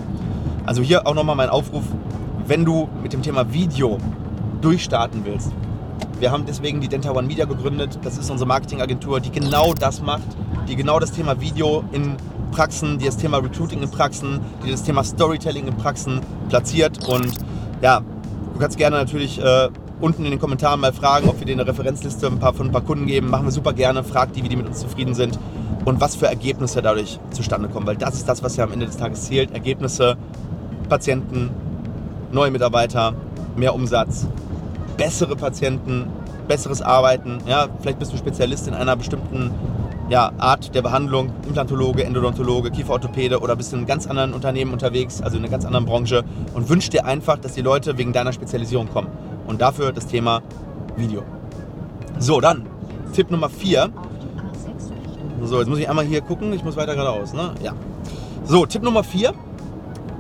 Also 0.65 0.81
hier 0.81 1.07
auch 1.07 1.15
nochmal 1.15 1.37
mein 1.37 1.51
Aufruf, 1.51 1.85
wenn 2.47 2.65
du 2.65 2.89
mit 3.03 3.13
dem 3.13 3.21
Thema 3.21 3.53
Video 3.53 3.99
durchstarten 4.63 5.25
willst. 5.25 5.53
Wir 6.19 6.33
haben 6.33 6.45
deswegen 6.47 6.81
die 6.81 6.89
Denta 6.89 7.11
One 7.11 7.27
Media 7.27 7.45
gegründet. 7.45 7.99
Das 8.03 8.17
ist 8.17 8.31
unsere 8.31 8.49
Marketingagentur, 8.49 9.21
die 9.21 9.31
genau 9.31 9.75
das 9.75 10.01
macht, 10.01 10.27
die 10.67 10.77
genau 10.77 10.99
das 10.99 11.13
Thema 11.13 11.39
Video 11.43 11.85
in 11.93 12.17
Praxen, 12.53 12.99
die 12.99 13.05
das 13.05 13.19
Thema 13.19 13.37
Recruiting 13.37 13.83
in 13.83 13.91
Praxen, 13.91 14.41
die 14.65 14.71
das 14.71 14.83
Thema 14.83 15.05
Storytelling 15.05 15.69
in 15.69 15.77
Praxen 15.77 16.21
platziert. 16.49 17.07
Und 17.07 17.35
ja, 17.83 18.01
du 18.01 18.59
kannst 18.59 18.79
gerne 18.79 18.97
natürlich 18.97 19.39
äh, 19.43 19.69
unten 20.01 20.25
in 20.25 20.31
den 20.31 20.41
Kommentaren 20.41 20.81
mal 20.81 20.95
fragen, 20.95 21.29
ob 21.29 21.39
wir 21.39 21.45
dir 21.45 21.53
eine 21.53 21.67
Referenzliste 21.67 22.29
ein 22.29 22.39
paar, 22.39 22.55
von 22.55 22.69
ein 22.69 22.73
paar 22.73 22.81
Kunden 22.81 23.05
geben. 23.05 23.29
Machen 23.29 23.45
wir 23.45 23.53
super 23.53 23.75
gerne. 23.75 24.03
Frag 24.03 24.33
die, 24.33 24.43
wie 24.43 24.49
die 24.49 24.57
mit 24.57 24.67
uns 24.67 24.79
zufrieden 24.79 25.15
sind 25.15 25.39
und 25.87 26.01
was 26.01 26.17
für 26.17 26.27
Ergebnisse 26.27 26.83
dadurch 26.83 27.19
zustande 27.31 27.69
kommen. 27.69 27.87
Weil 27.87 27.97
das 27.97 28.17
ist 28.17 28.29
das, 28.29 28.43
was 28.43 28.57
ja 28.57 28.65
am 28.65 28.73
Ende 28.73 28.87
des 28.87 28.99
Tages 28.99 29.23
zählt. 29.23 29.53
Ergebnisse, 29.53 30.17
Patienten, 30.91 31.51
neue 32.33 32.51
Mitarbeiter, 32.51 33.15
mehr 33.57 33.75
Umsatz, 33.75 34.27
bessere 34.99 35.37
Patienten, 35.37 36.09
besseres 36.49 36.83
Arbeiten. 36.83 37.39
Ja, 37.47 37.69
vielleicht 37.81 38.01
bist 38.01 38.13
du 38.13 38.17
Spezialist 38.17 38.67
in 38.67 38.75
einer 38.75 38.97
bestimmten 38.97 39.53
ja, 40.09 40.33
Art 40.39 40.75
der 40.75 40.83
Behandlung, 40.83 41.33
Implantologe, 41.47 42.05
Endodontologe, 42.05 42.71
Kieferorthopäde 42.71 43.41
oder 43.41 43.55
bist 43.55 43.73
in 43.73 43.79
einem 43.79 43.87
ganz 43.87 44.09
anderen 44.09 44.35
Unternehmen 44.35 44.73
unterwegs, 44.73 45.23
also 45.23 45.37
in 45.37 45.45
einer 45.45 45.51
ganz 45.51 45.65
anderen 45.65 45.87
Branche 45.87 46.25
und 46.55 46.69
wünschst 46.69 46.93
dir 46.93 47.05
einfach, 47.05 47.39
dass 47.39 47.55
die 47.55 47.63
Leute 47.63 47.97
wegen 47.97 48.13
deiner 48.13 48.33
Spezialisierung 48.33 48.89
kommen. 48.89 49.09
Und 49.47 49.61
dafür 49.61 49.93
das 49.93 50.09
Thema 50.09 50.43
Video. 50.97 51.23
So, 52.19 52.41
dann 52.41 52.67
Tipp 53.13 53.31
Nummer 53.31 53.49
4. 53.49 53.91
So, 55.43 55.59
jetzt 55.59 55.69
muss 55.69 55.79
ich 55.79 55.89
einmal 55.89 56.05
hier 56.05 56.21
gucken. 56.21 56.53
Ich 56.53 56.65
muss 56.65 56.77
weiter 56.77 56.95
geradeaus, 56.95 57.33
ne? 57.33 57.53
Ja. 57.63 57.73
So, 58.45 58.67
Tipp 58.67 58.83
Nummer 58.83 59.05
4. 59.05 59.33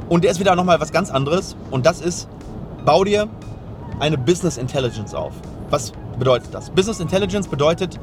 Und 0.08 0.24
der 0.24 0.30
ist 0.30 0.40
wieder 0.40 0.54
nochmal 0.54 0.80
was 0.80 0.92
ganz 0.92 1.10
anderes. 1.10 1.56
Und 1.70 1.86
das 1.86 2.00
ist, 2.00 2.28
bau 2.84 3.04
dir 3.04 3.28
eine 3.98 4.18
Business 4.18 4.56
Intelligence 4.56 5.14
auf. 5.14 5.32
Was 5.70 5.92
bedeutet 6.18 6.52
das? 6.52 6.70
Business 6.70 7.00
Intelligence 7.00 7.48
bedeutet, 7.48 7.98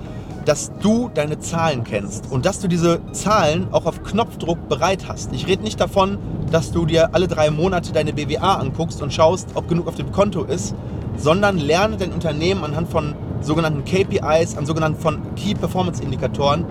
dass 0.45 0.71
du 0.81 1.09
deine 1.13 1.39
Zahlen 1.39 1.83
kennst 1.83 2.29
und 2.29 2.45
dass 2.45 2.59
du 2.59 2.67
diese 2.67 2.99
Zahlen 3.13 3.67
auch 3.71 3.85
auf 3.85 4.03
Knopfdruck 4.03 4.67
bereit 4.67 5.07
hast. 5.07 5.31
Ich 5.33 5.47
rede 5.47 5.63
nicht 5.63 5.79
davon, 5.79 6.17
dass 6.51 6.71
du 6.71 6.85
dir 6.85 7.15
alle 7.15 7.27
drei 7.27 7.49
Monate 7.49 7.93
deine 7.93 8.11
BWA 8.11 8.55
anguckst 8.55 9.01
und 9.01 9.13
schaust, 9.13 9.49
ob 9.53 9.69
genug 9.69 9.87
auf 9.87 9.95
dem 9.95 10.11
Konto 10.11 10.43
ist, 10.43 10.75
sondern 11.15 11.57
lerne 11.57 11.95
dein 11.95 12.11
Unternehmen 12.11 12.63
anhand 12.63 12.89
von 12.89 13.15
sogenannten 13.41 13.85
KPIs, 13.85 14.57
an 14.57 14.65
sogenannten 14.65 14.99
von 14.99 15.21
Key 15.35 15.53
Performance 15.53 16.03
Indikatoren 16.03 16.65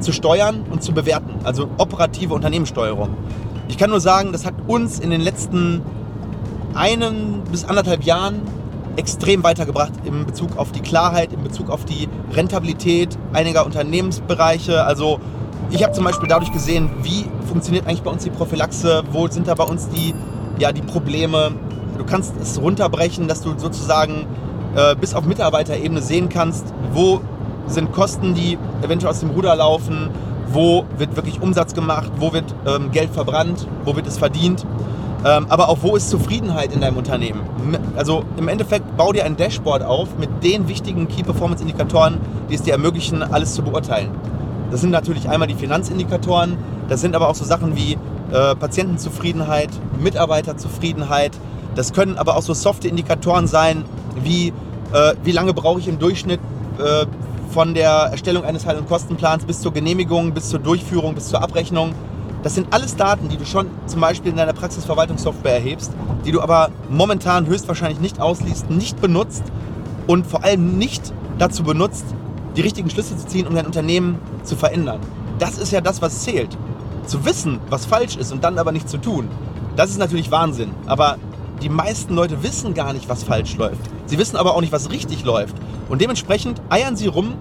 zu 0.00 0.12
steuern 0.12 0.64
und 0.70 0.82
zu 0.82 0.92
bewerten, 0.92 1.34
also 1.44 1.68
operative 1.78 2.34
Unternehmenssteuerung. 2.34 3.10
Ich 3.68 3.78
kann 3.78 3.90
nur 3.90 4.00
sagen, 4.00 4.32
das 4.32 4.46
hat 4.46 4.54
uns 4.66 4.98
in 4.98 5.10
den 5.10 5.20
letzten 5.20 5.82
einen 6.74 7.42
bis 7.50 7.64
anderthalb 7.64 8.04
Jahren 8.04 8.42
extrem 8.96 9.42
weitergebracht 9.42 9.92
in 10.04 10.24
Bezug 10.24 10.56
auf 10.56 10.72
die 10.72 10.80
Klarheit, 10.80 11.32
in 11.32 11.42
Bezug 11.42 11.70
auf 11.70 11.84
die 11.84 12.08
Rentabilität 12.32 13.18
einiger 13.32 13.66
Unternehmensbereiche. 13.66 14.84
Also 14.84 15.20
ich 15.70 15.82
habe 15.82 15.92
zum 15.92 16.04
Beispiel 16.04 16.28
dadurch 16.28 16.52
gesehen, 16.52 16.90
wie 17.02 17.26
funktioniert 17.46 17.86
eigentlich 17.86 18.02
bei 18.02 18.10
uns 18.10 18.24
die 18.24 18.30
Prophylaxe, 18.30 19.02
wo 19.10 19.26
sind 19.28 19.48
da 19.48 19.54
bei 19.54 19.64
uns 19.64 19.88
die, 19.88 20.14
ja, 20.58 20.72
die 20.72 20.82
Probleme. 20.82 21.52
Du 21.98 22.04
kannst 22.04 22.34
es 22.40 22.60
runterbrechen, 22.60 23.28
dass 23.28 23.42
du 23.42 23.58
sozusagen 23.58 24.26
äh, 24.74 24.94
bis 24.94 25.14
auf 25.14 25.24
Mitarbeiterebene 25.24 26.00
sehen 26.02 26.28
kannst, 26.28 26.72
wo 26.92 27.20
sind 27.66 27.92
Kosten, 27.92 28.34
die 28.34 28.58
eventuell 28.82 29.10
aus 29.10 29.20
dem 29.20 29.30
Ruder 29.30 29.54
laufen, 29.56 30.10
wo 30.48 30.84
wird 30.98 31.16
wirklich 31.16 31.40
Umsatz 31.40 31.74
gemacht, 31.74 32.10
wo 32.18 32.32
wird 32.32 32.54
ähm, 32.66 32.90
Geld 32.92 33.10
verbrannt, 33.10 33.66
wo 33.84 33.96
wird 33.96 34.06
es 34.06 34.18
verdient. 34.18 34.64
Ähm, 35.24 35.46
aber 35.48 35.68
auch 35.68 35.78
wo 35.82 35.96
ist 35.96 36.10
Zufriedenheit 36.10 36.72
in 36.72 36.80
deinem 36.80 36.96
Unternehmen? 36.96 37.40
Also 37.96 38.24
im 38.36 38.48
Endeffekt 38.48 38.96
bau 38.96 39.12
dir 39.12 39.24
ein 39.24 39.36
Dashboard 39.36 39.82
auf 39.82 40.16
mit 40.18 40.44
den 40.44 40.68
wichtigen 40.68 41.08
Key 41.08 41.22
Performance 41.22 41.62
Indikatoren, 41.62 42.20
die 42.48 42.54
es 42.54 42.62
dir 42.62 42.72
ermöglichen, 42.72 43.22
alles 43.22 43.54
zu 43.54 43.62
beurteilen. 43.62 44.10
Das 44.70 44.80
sind 44.80 44.90
natürlich 44.90 45.28
einmal 45.28 45.48
die 45.48 45.54
Finanzindikatoren, 45.54 46.56
das 46.88 47.00
sind 47.00 47.16
aber 47.16 47.28
auch 47.28 47.34
so 47.34 47.44
Sachen 47.44 47.76
wie 47.76 47.94
äh, 48.32 48.54
Patientenzufriedenheit, 48.54 49.70
Mitarbeiterzufriedenheit. 50.00 51.32
Das 51.74 51.92
können 51.92 52.18
aber 52.18 52.36
auch 52.36 52.42
so 52.42 52.54
softe 52.54 52.88
Indikatoren 52.88 53.46
sein, 53.46 53.84
wie 54.22 54.52
äh, 54.92 55.14
wie 55.24 55.32
lange 55.32 55.54
brauche 55.54 55.80
ich 55.80 55.88
im 55.88 55.98
Durchschnitt 55.98 56.40
äh, 56.78 57.06
von 57.56 57.72
der 57.72 58.10
Erstellung 58.12 58.44
eines 58.44 58.66
Heil- 58.66 58.76
und 58.76 58.86
Kostenplans 58.86 59.46
bis 59.46 59.62
zur 59.62 59.72
Genehmigung, 59.72 60.34
bis 60.34 60.50
zur 60.50 60.58
Durchführung, 60.58 61.14
bis 61.14 61.28
zur 61.28 61.40
Abrechnung. 61.40 61.94
Das 62.42 62.54
sind 62.54 62.66
alles 62.70 62.96
Daten, 62.96 63.30
die 63.30 63.38
du 63.38 63.46
schon 63.46 63.70
zum 63.86 64.02
Beispiel 64.02 64.30
in 64.30 64.36
deiner 64.36 64.52
Praxisverwaltungssoftware 64.52 65.54
erhebst, 65.54 65.90
die 66.26 66.32
du 66.32 66.42
aber 66.42 66.68
momentan 66.90 67.46
höchstwahrscheinlich 67.46 67.98
nicht 67.98 68.20
ausliest, 68.20 68.68
nicht 68.68 69.00
benutzt 69.00 69.42
und 70.06 70.26
vor 70.26 70.44
allem 70.44 70.76
nicht 70.76 71.14
dazu 71.38 71.62
benutzt, 71.62 72.04
die 72.58 72.60
richtigen 72.60 72.90
Schlüsse 72.90 73.16
zu 73.16 73.26
ziehen, 73.26 73.46
um 73.46 73.54
dein 73.54 73.64
Unternehmen 73.64 74.18
zu 74.42 74.54
verändern. 74.54 75.00
Das 75.38 75.56
ist 75.56 75.72
ja 75.72 75.80
das, 75.80 76.02
was 76.02 76.24
zählt. 76.24 76.58
Zu 77.06 77.24
wissen, 77.24 77.58
was 77.70 77.86
falsch 77.86 78.18
ist 78.18 78.32
und 78.32 78.44
dann 78.44 78.58
aber 78.58 78.72
nicht 78.72 78.90
zu 78.90 78.98
tun. 78.98 79.30
Das 79.76 79.88
ist 79.88 79.98
natürlich 79.98 80.30
Wahnsinn. 80.30 80.72
Aber 80.84 81.16
die 81.62 81.68
meisten 81.68 82.14
Leute 82.14 82.42
wissen 82.42 82.74
gar 82.74 82.92
nicht, 82.92 83.08
was 83.08 83.24
falsch 83.24 83.56
läuft. 83.56 83.80
Sie 84.06 84.18
wissen 84.18 84.36
aber 84.36 84.54
auch 84.54 84.60
nicht, 84.60 84.72
was 84.72 84.90
richtig 84.90 85.24
läuft. 85.24 85.56
Und 85.88 86.00
dementsprechend 86.00 86.60
eiern 86.68 86.96
sie 86.96 87.06
rum, 87.06 87.34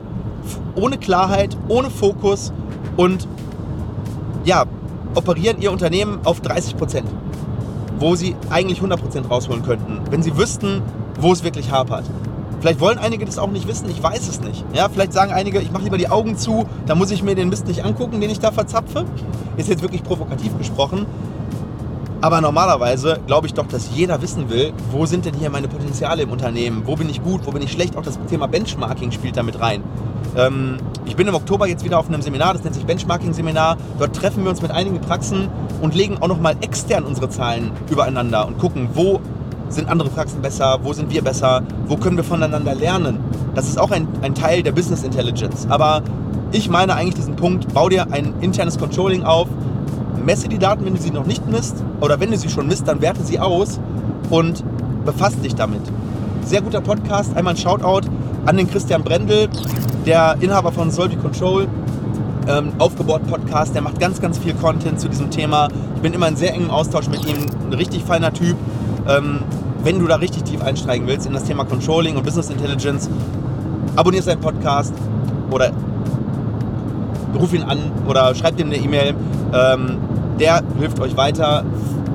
ohne 0.76 0.98
Klarheit, 0.98 1.58
ohne 1.68 1.90
Fokus 1.90 2.54
und 2.98 3.28
ja, 4.46 4.66
operieren 5.16 5.62
ihr 5.62 5.72
Unternehmen 5.72 6.20
auf 6.24 6.42
30 6.42 6.78
Prozent, 6.78 7.08
wo 8.00 8.16
sie 8.16 8.36
eigentlich 8.50 8.78
100 8.78 9.02
Prozent 9.02 9.30
rausholen 9.30 9.64
könnten, 9.64 10.02
wenn 10.12 10.22
sie 10.22 10.38
wüssten, 10.38 10.82
wo 11.20 11.32
es 11.32 11.44
wirklich 11.44 11.72
hapert. 11.72 12.06
Vielleicht 12.62 12.80
wollen 12.80 12.98
einige 12.98 13.26
das 13.26 13.38
auch 13.38 13.52
nicht 13.52 13.68
wissen, 13.68 13.90
ich 13.90 14.02
weiß 14.02 14.28
es 14.28 14.42
nicht. 14.42 14.66
Ja, 14.74 14.90
vielleicht 14.90 15.14
sagen 15.14 15.32
einige, 15.32 15.60
ich 15.60 15.72
mache 15.72 15.84
lieber 15.84 15.98
die 15.98 16.10
Augen 16.10 16.38
zu, 16.38 16.66
da 16.86 16.96
muss 16.96 17.12
ich 17.12 17.22
mir 17.22 17.36
den 17.36 17.50
Mist 17.50 17.68
nicht 17.68 17.84
angucken, 17.84 18.22
den 18.22 18.30
ich 18.30 18.40
da 18.40 18.52
verzapfe. 18.52 19.06
Ist 19.58 19.70
jetzt 19.70 19.82
wirklich 19.82 20.04
provokativ 20.04 20.58
gesprochen. 20.58 21.06
Aber 22.26 22.42
normalerweise 22.42 23.20
glaube 23.28 23.46
ich 23.46 23.54
doch, 23.54 23.68
dass 23.68 23.92
jeder 23.94 24.20
wissen 24.20 24.50
will, 24.50 24.74
wo 24.90 25.06
sind 25.06 25.26
denn 25.26 25.36
hier 25.36 25.52
meine 25.52 25.68
Potenziale 25.68 26.24
im 26.24 26.32
Unternehmen? 26.32 26.82
Wo 26.86 26.96
bin 26.96 27.08
ich 27.08 27.22
gut, 27.22 27.42
wo 27.46 27.52
bin 27.52 27.62
ich 27.62 27.72
schlecht? 27.72 27.96
Auch 27.96 28.02
das 28.02 28.18
Thema 28.28 28.48
Benchmarking 28.48 29.12
spielt 29.12 29.38
da 29.38 29.44
mit 29.44 29.62
rein. 29.62 29.84
Ähm, 30.36 30.78
ich 31.06 31.16
bin 31.16 31.28
im 31.28 31.36
Oktober 31.36 31.68
jetzt 31.68 31.86
wieder 31.86 32.00
auf 32.00 32.08
einem 32.08 32.24
Seminar, 32.24 32.54
das 32.54 32.64
nennt 32.64 32.74
sich 32.74 32.84
Benchmarking-Seminar. 32.84 33.78
Dort 34.00 34.16
treffen 34.16 34.44
wir 34.44 34.50
uns 34.50 34.64
mit 34.64 34.72
einigen 34.72 35.02
Praxen 35.02 35.50
und 35.84 35.94
legen 35.94 36.18
auch 36.20 36.28
nochmal 36.28 36.56
extern 36.62 37.04
unsere 37.04 37.30
Zahlen 37.30 37.70
übereinander 37.92 38.48
und 38.48 38.58
gucken, 38.58 38.90
wo 38.96 39.22
sind 39.70 39.88
andere 39.88 40.10
Praxen 40.10 40.42
besser, 40.42 40.80
wo 40.82 40.94
sind 40.94 41.12
wir 41.12 41.24
besser, 41.24 41.62
wo 41.86 41.96
können 41.96 42.18
wir 42.18 42.24
voneinander 42.24 42.74
lernen. 42.74 43.20
Das 43.54 43.68
ist 43.68 43.80
auch 43.80 43.92
ein, 43.92 44.08
ein 44.24 44.34
Teil 44.34 44.64
der 44.64 44.72
Business 44.72 45.04
Intelligence. 45.04 45.68
Aber 45.70 46.02
ich 46.52 46.72
meine 46.72 46.96
eigentlich 46.96 47.14
diesen 47.14 47.36
Punkt, 47.36 47.72
bau 47.72 47.88
dir 47.88 48.08
ein 48.12 48.34
internes 48.42 48.80
Controlling 48.80 49.22
auf, 49.22 49.48
messe 50.26 50.50
die 50.50 50.58
Daten, 50.58 50.86
wenn 50.86 50.96
du 50.96 51.02
sie 51.02 51.12
noch 51.12 51.26
nicht 51.26 51.48
misst, 51.48 51.84
oder 52.02 52.20
wenn 52.20 52.32
du 52.32 52.38
sie 52.38 52.50
schon 52.50 52.68
misst, 52.68 52.88
dann 52.88 53.02
werte 53.02 53.24
sie 53.24 53.40
aus 53.40 53.80
und 54.30 54.64
befasst 55.06 55.44
dich 55.44 55.56
damit. 55.56 55.82
Sehr 56.44 56.62
guter 56.62 56.82
Podcast, 56.82 57.36
einmal 57.36 57.54
ein 57.54 57.58
Shoutout 57.58 58.08
an 58.46 58.58
den 58.58 58.70
Christian 58.70 59.04
Brendel, 59.04 59.50
der 60.06 60.36
Inhaber 60.40 60.72
von 60.72 60.92
Solvi 60.92 61.16
Control, 61.16 61.68
ähm, 62.48 62.74
aufgebaut 62.78 63.26
Podcast, 63.28 63.74
der 63.74 63.82
macht 63.82 64.00
ganz, 64.00 64.20
ganz 64.20 64.38
viel 64.38 64.54
Content 64.54 65.00
zu 65.00 65.10
diesem 65.10 65.32
Thema. 65.32 65.68
Ich 65.96 66.02
bin 66.02 66.14
immer 66.14 66.28
in 66.28 66.36
sehr 66.36 66.54
engen 66.54 66.70
Austausch 66.70 67.08
mit 67.08 67.26
ihm, 67.26 67.38
ein 67.68 67.74
richtig 67.74 68.04
feiner 68.04 68.34
Typ. 68.34 68.56
Ähm, 69.08 69.40
wenn 69.84 70.00
du 70.00 70.08
da 70.08 70.16
richtig 70.16 70.44
tief 70.44 70.64
einsteigen 70.64 71.08
willst 71.08 71.28
in 71.28 71.34
das 71.34 71.44
Thema 71.44 71.64
Controlling 71.64 72.18
und 72.18 72.24
Business 72.24 72.50
Intelligence, 72.50 73.10
abonniere 73.96 74.24
seinen 74.24 74.42
Podcast 74.42 74.94
oder 75.52 75.72
ruf 77.40 77.54
ihn 77.54 77.64
an 77.64 77.92
oder 78.08 78.34
schreibt 78.34 78.60
ihm 78.60 78.68
eine 78.68 78.78
E-Mail. 78.78 79.14
Ähm, 79.54 79.98
der 80.40 80.62
hilft 80.80 81.00
euch 81.00 81.16
weiter 81.18 81.64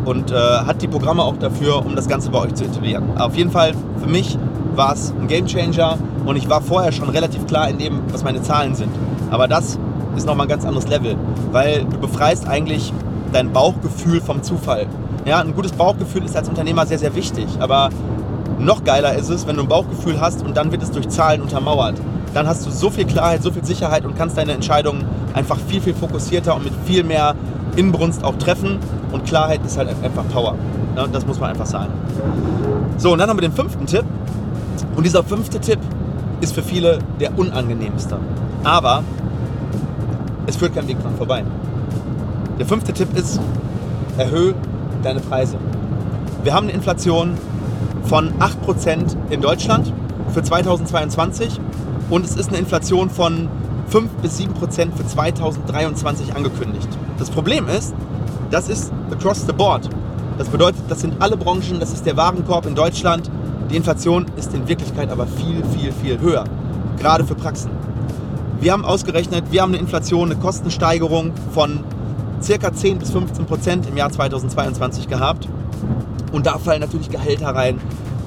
und 0.04 0.30
äh, 0.30 0.34
hat 0.34 0.82
die 0.82 0.88
Programme 0.88 1.22
auch 1.22 1.36
dafür, 1.36 1.84
um 1.84 1.94
das 1.94 2.08
Ganze 2.08 2.30
bei 2.30 2.40
euch 2.40 2.54
zu 2.54 2.64
integrieren. 2.64 3.18
Auf 3.18 3.36
jeden 3.36 3.50
Fall 3.50 3.72
für 4.00 4.08
mich 4.08 4.38
war 4.74 4.92
es 4.92 5.12
ein 5.20 5.28
Game 5.28 5.46
Changer 5.46 5.98
und 6.24 6.36
ich 6.36 6.48
war 6.48 6.60
vorher 6.60 6.92
schon 6.92 7.08
relativ 7.08 7.46
klar 7.46 7.68
in 7.68 7.78
dem, 7.78 8.00
was 8.12 8.24
meine 8.24 8.42
Zahlen 8.42 8.74
sind. 8.74 8.90
Aber 9.30 9.48
das 9.48 9.78
ist 10.16 10.26
nochmal 10.26 10.46
ein 10.46 10.50
ganz 10.50 10.64
anderes 10.64 10.88
Level, 10.88 11.16
weil 11.52 11.84
du 11.84 11.98
befreist 11.98 12.48
eigentlich 12.48 12.92
dein 13.32 13.52
Bauchgefühl 13.52 14.20
vom 14.20 14.42
Zufall. 14.42 14.86
Ja, 15.24 15.40
ein 15.40 15.54
gutes 15.54 15.72
Bauchgefühl 15.72 16.24
ist 16.24 16.36
als 16.36 16.48
Unternehmer 16.48 16.86
sehr, 16.86 16.98
sehr 16.98 17.14
wichtig, 17.14 17.46
aber 17.60 17.90
noch 18.58 18.84
geiler 18.84 19.14
ist 19.14 19.28
es, 19.28 19.46
wenn 19.46 19.56
du 19.56 19.62
ein 19.62 19.68
Bauchgefühl 19.68 20.20
hast 20.20 20.44
und 20.44 20.56
dann 20.56 20.72
wird 20.72 20.82
es 20.82 20.90
durch 20.90 21.08
Zahlen 21.08 21.40
untermauert. 21.42 21.96
Dann 22.34 22.46
hast 22.46 22.66
du 22.66 22.70
so 22.70 22.90
viel 22.90 23.04
Klarheit, 23.06 23.42
so 23.42 23.50
viel 23.50 23.64
Sicherheit 23.64 24.04
und 24.04 24.16
kannst 24.16 24.36
deine 24.36 24.52
Entscheidungen 24.52 25.04
einfach 25.34 25.58
viel, 25.68 25.80
viel 25.80 25.94
fokussierter 25.94 26.54
und 26.54 26.64
mit 26.64 26.72
viel 26.84 27.02
mehr 27.02 27.34
Inbrunst 27.76 28.24
auch 28.24 28.36
treffen. 28.36 28.78
Und 29.12 29.24
Klarheit 29.24 29.64
ist 29.64 29.76
halt 29.76 29.88
einfach 29.88 30.26
Power. 30.28 30.54
Ja, 30.96 31.06
das 31.06 31.26
muss 31.26 31.40
man 31.40 31.50
einfach 31.50 31.66
sagen. 31.66 31.92
So, 32.96 33.12
und 33.12 33.18
dann 33.18 33.30
haben 33.30 33.36
wir 33.38 33.48
den 33.48 33.52
fünften 33.52 33.86
Tipp. 33.86 34.04
Und 34.96 35.04
dieser 35.04 35.22
fünfte 35.22 35.60
Tipp 35.60 35.78
ist 36.40 36.54
für 36.54 36.62
viele 36.62 36.98
der 37.20 37.38
unangenehmste. 37.38 38.18
Aber 38.64 39.02
es 40.46 40.56
führt 40.56 40.74
kein 40.74 40.88
Weg 40.88 41.00
dran 41.02 41.14
vorbei. 41.16 41.44
Der 42.58 42.66
fünfte 42.66 42.92
Tipp 42.92 43.16
ist, 43.16 43.40
erhöhe 44.18 44.54
deine 45.02 45.20
Preise. 45.20 45.56
Wir 46.42 46.54
haben 46.54 46.64
eine 46.64 46.72
Inflation 46.72 47.34
von 48.04 48.32
8% 48.38 49.16
in 49.30 49.40
Deutschland 49.40 49.92
für 50.32 50.42
2022 50.42 51.60
und 52.10 52.24
es 52.24 52.36
ist 52.36 52.48
eine 52.48 52.58
Inflation 52.58 53.10
von 53.10 53.48
5 53.88 54.10
bis 54.22 54.38
7% 54.38 54.92
für 54.96 55.06
2023 55.06 56.34
angekündigt. 56.34 56.88
Das 57.20 57.28
Problem 57.28 57.68
ist, 57.68 57.94
das 58.50 58.70
ist 58.70 58.90
across 59.12 59.46
the 59.46 59.52
board. 59.52 59.88
Das 60.38 60.48
bedeutet, 60.48 60.80
das 60.88 61.02
sind 61.02 61.20
alle 61.20 61.36
Branchen, 61.36 61.78
das 61.78 61.92
ist 61.92 62.06
der 62.06 62.16
Warenkorb 62.16 62.64
in 62.64 62.74
Deutschland. 62.74 63.30
Die 63.70 63.76
Inflation 63.76 64.24
ist 64.36 64.54
in 64.54 64.66
Wirklichkeit 64.66 65.10
aber 65.10 65.26
viel, 65.26 65.62
viel, 65.76 65.92
viel 65.92 66.18
höher, 66.18 66.44
gerade 66.98 67.24
für 67.24 67.34
Praxen. 67.34 67.70
Wir 68.58 68.72
haben 68.72 68.86
ausgerechnet, 68.86 69.44
wir 69.50 69.60
haben 69.60 69.72
eine 69.72 69.82
Inflation, 69.82 70.30
eine 70.30 70.40
Kostensteigerung 70.40 71.32
von 71.52 71.80
circa 72.42 72.72
10 72.72 72.98
bis 72.98 73.10
15 73.10 73.44
Prozent 73.44 73.86
im 73.86 73.98
Jahr 73.98 74.10
2022 74.10 75.06
gehabt. 75.06 75.46
Und 76.32 76.46
da 76.46 76.56
fallen 76.58 76.80
natürlich 76.80 77.10
Gehälter 77.10 77.48
rein. 77.48 77.78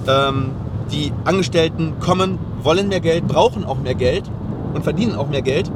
Ähm, 0.07 0.51
die 0.91 1.11
Angestellten 1.25 1.99
kommen, 1.99 2.37
wollen 2.61 2.89
mehr 2.89 2.99
Geld, 2.99 3.27
brauchen 3.27 3.65
auch 3.65 3.79
mehr 3.79 3.95
Geld 3.95 4.29
und 4.75 4.83
verdienen 4.83 5.15
auch 5.15 5.29
mehr 5.29 5.41
Geld. 5.41 5.71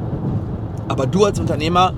Aber 0.86 1.08
du 1.08 1.24
als 1.24 1.40
Unternehmer 1.40 1.94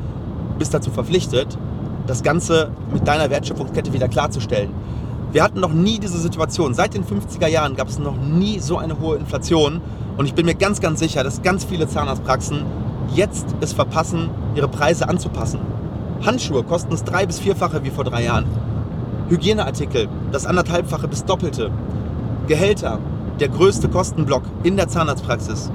bist 0.61 0.75
dazu 0.75 0.91
verpflichtet, 0.91 1.59
das 2.07 2.23
Ganze 2.23 2.71
mit 2.93 3.09
deiner 3.09 3.31
Wertschöpfungskette 3.31 3.93
wieder 3.95 4.09
klarzustellen. 4.09 4.71
Wir 5.33 5.43
hatten 5.43 5.59
noch 5.59 5.73
nie 5.73 5.99
diese 5.99 6.19
Situation. 6.19 6.75
Seit 6.75 6.93
den 6.95 7.05
50er 7.05 7.47
Jahren 7.47 7.77
gab 7.77 7.89
es 7.89 7.99
noch 7.99 8.17
nie 8.17 8.59
so 8.59 8.77
eine 8.77 9.01
hohe 9.01 9.17
Inflation. 9.17 9.81
Und 10.19 10.27
ich 10.27 10.35
bin 10.35 10.45
mir 10.45 10.55
ganz, 10.55 10.81
ganz 10.81 10.99
sicher, 11.01 11.25
dass 11.25 11.43
ganz 11.43 11.65
viele 11.65 11.89
Zahnarztpraxen 11.89 12.65
jetzt 13.15 13.47
es 13.61 13.73
verpassen, 13.73 14.29
ihre 14.55 14.69
Preise 14.69 15.09
anzupassen. 15.09 15.61
Handschuhe 16.27 16.63
kosten 16.63 16.91
das 16.91 17.05
drei- 17.05 17.27
bis 17.27 17.39
vierfache 17.39 17.83
wie 17.83 17.91
vor 17.91 18.05
drei 18.05 18.25
Jahren. 18.25 18.45
Hygieneartikel, 19.31 20.09
das 20.31 20.45
anderthalbfache 20.45 21.09
bis 21.09 21.25
doppelte. 21.25 21.71
Gehälter, 22.49 22.99
der 23.39 23.49
größte 23.49 23.89
Kostenblock 23.89 24.43
in 24.63 24.77
der 24.77 24.89
Zahnarztpraxis, 24.89 25.71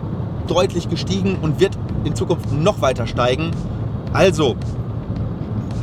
deutlich 0.48 0.90
gestiegen 0.90 1.38
und 1.42 1.60
wird 1.60 1.76
in 2.04 2.14
Zukunft 2.14 2.52
noch 2.52 2.82
weiter 2.82 3.08
steigen. 3.08 3.50
Also, 4.16 4.56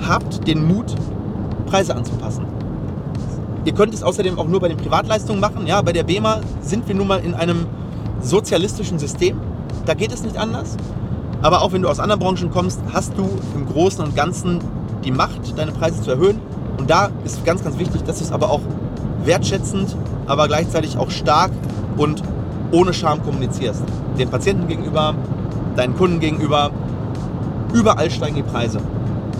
habt 0.09 0.49
den 0.49 0.66
Mut, 0.66 0.95
Preise 1.66 1.95
anzupassen. 1.95 2.47
Ihr 3.66 3.75
könnt 3.75 3.92
es 3.92 4.03
außerdem 4.03 4.38
auch 4.38 4.49
nur 4.49 4.59
bei 4.59 4.68
den 4.68 4.79
Privatleistungen 4.79 5.38
machen. 5.38 5.66
Ja, 5.66 5.83
bei 5.83 5.92
der 5.92 6.03
BEMA 6.03 6.40
sind 6.62 6.88
wir 6.88 6.95
nun 6.95 7.09
mal 7.09 7.18
in 7.18 7.35
einem 7.35 7.66
sozialistischen 8.23 8.99
System. 8.99 9.38
Da 9.85 9.92
geht 9.92 10.14
es 10.14 10.23
nicht 10.23 10.38
anders. 10.38 10.79
Aber 11.42 11.61
auch 11.61 11.73
wenn 11.73 11.83
du 11.83 11.90
aus 11.90 12.01
anderen 12.01 12.21
Branchen 12.21 12.51
kommst, 12.51 12.81
hast 12.90 13.12
du 13.18 13.29
im 13.55 13.66
Großen 13.66 14.03
und 14.03 14.16
Ganzen 14.16 14.61
die 15.05 15.11
Macht, 15.11 15.59
deine 15.59 15.73
Preise 15.73 16.01
zu 16.01 16.12
erhöhen. 16.12 16.40
Und 16.79 16.88
da 16.88 17.11
ist 17.27 17.45
ganz, 17.45 17.62
ganz 17.62 17.79
wichtig, 17.79 18.03
dass 18.05 18.16
du 18.16 18.25
es 18.25 18.33
aber 18.33 18.51
auch 18.51 18.62
wertschätzend, 19.27 19.95
aber 20.27 20.49
gleichzeitig 20.49 20.97
auch 20.97 21.11
stark 21.11 21.51
und 21.99 22.23
ohne 22.71 22.95
Scham 22.95 23.23
kommunizierst. 23.23 23.83
Den 24.18 24.31
Patienten 24.31 24.68
gegenüber, 24.68 25.14
deinen 25.77 25.95
Kunden 25.97 26.18
gegenüber. 26.18 26.71
Überall 27.73 28.11
steigen 28.11 28.37
die 28.37 28.43
Preise. 28.43 28.79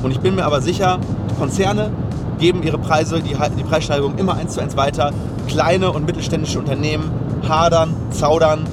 Und 0.03 0.11
ich 0.11 0.21
bin 0.21 0.35
mir 0.35 0.45
aber 0.45 0.61
sicher, 0.61 0.99
Konzerne 1.39 1.91
geben 2.39 2.63
ihre 2.63 2.79
Preise, 2.79 3.21
die, 3.21 3.37
die 3.57 3.63
Preissteigerung 3.63 4.19
immer 4.19 4.35
eins 4.35 4.55
zu 4.55 4.61
eins 4.61 4.77
weiter. 4.77 5.13
Kleine 5.49 5.93
und 5.93 6.07
mittelständische 6.07 6.59
Unternehmen 6.59 7.11
hadern, 7.49 7.95
zaudern. 8.11 8.65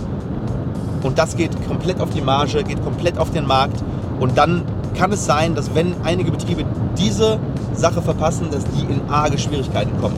Und 1.04 1.18
das 1.18 1.36
geht 1.36 1.52
komplett 1.68 2.02
auf 2.02 2.10
die 2.10 2.22
Marge, 2.22 2.64
geht 2.64 2.84
komplett 2.84 3.18
auf 3.18 3.32
den 3.32 3.46
Markt. 3.46 3.84
Und 4.20 4.38
dann 4.38 4.64
kann 4.98 5.12
es 5.12 5.26
sein, 5.26 5.56
dass 5.56 5.74
wenn 5.76 5.94
einige 6.04 6.32
Betriebe 6.32 6.66
diese 6.98 7.40
Sache 7.74 8.02
verpassen, 8.02 8.48
dass 8.52 8.66
die 8.66 8.82
in 8.82 9.02
arge 9.10 9.38
Schwierigkeiten 9.38 10.00
kommen. 10.02 10.16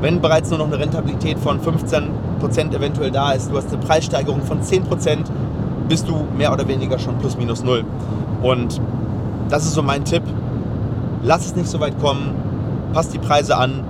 Wenn 0.00 0.20
bereits 0.20 0.50
nur 0.50 0.58
noch 0.58 0.66
eine 0.66 0.78
Rentabilität 0.78 1.38
von 1.38 1.60
15% 1.60 2.10
eventuell 2.74 3.10
da 3.10 3.32
ist, 3.32 3.50
du 3.50 3.56
hast 3.56 3.68
eine 3.68 3.78
Preissteigerung 3.78 4.42
von 4.42 4.60
10%, 4.60 5.24
bist 5.88 6.08
du 6.08 6.26
mehr 6.36 6.52
oder 6.52 6.66
weniger 6.66 6.98
schon 6.98 7.18
plus 7.18 7.36
minus 7.36 7.62
null. 7.62 7.84
Und 8.42 8.80
das 9.48 9.64
ist 9.64 9.74
so 9.74 9.82
mein 9.82 10.04
Tipp. 10.04 10.22
Lass 11.22 11.46
es 11.46 11.56
nicht 11.56 11.68
so 11.68 11.80
weit 11.80 11.98
kommen, 12.00 12.34
pass 12.92 13.08
die 13.08 13.18
Preise 13.18 13.56
an, 13.56 13.82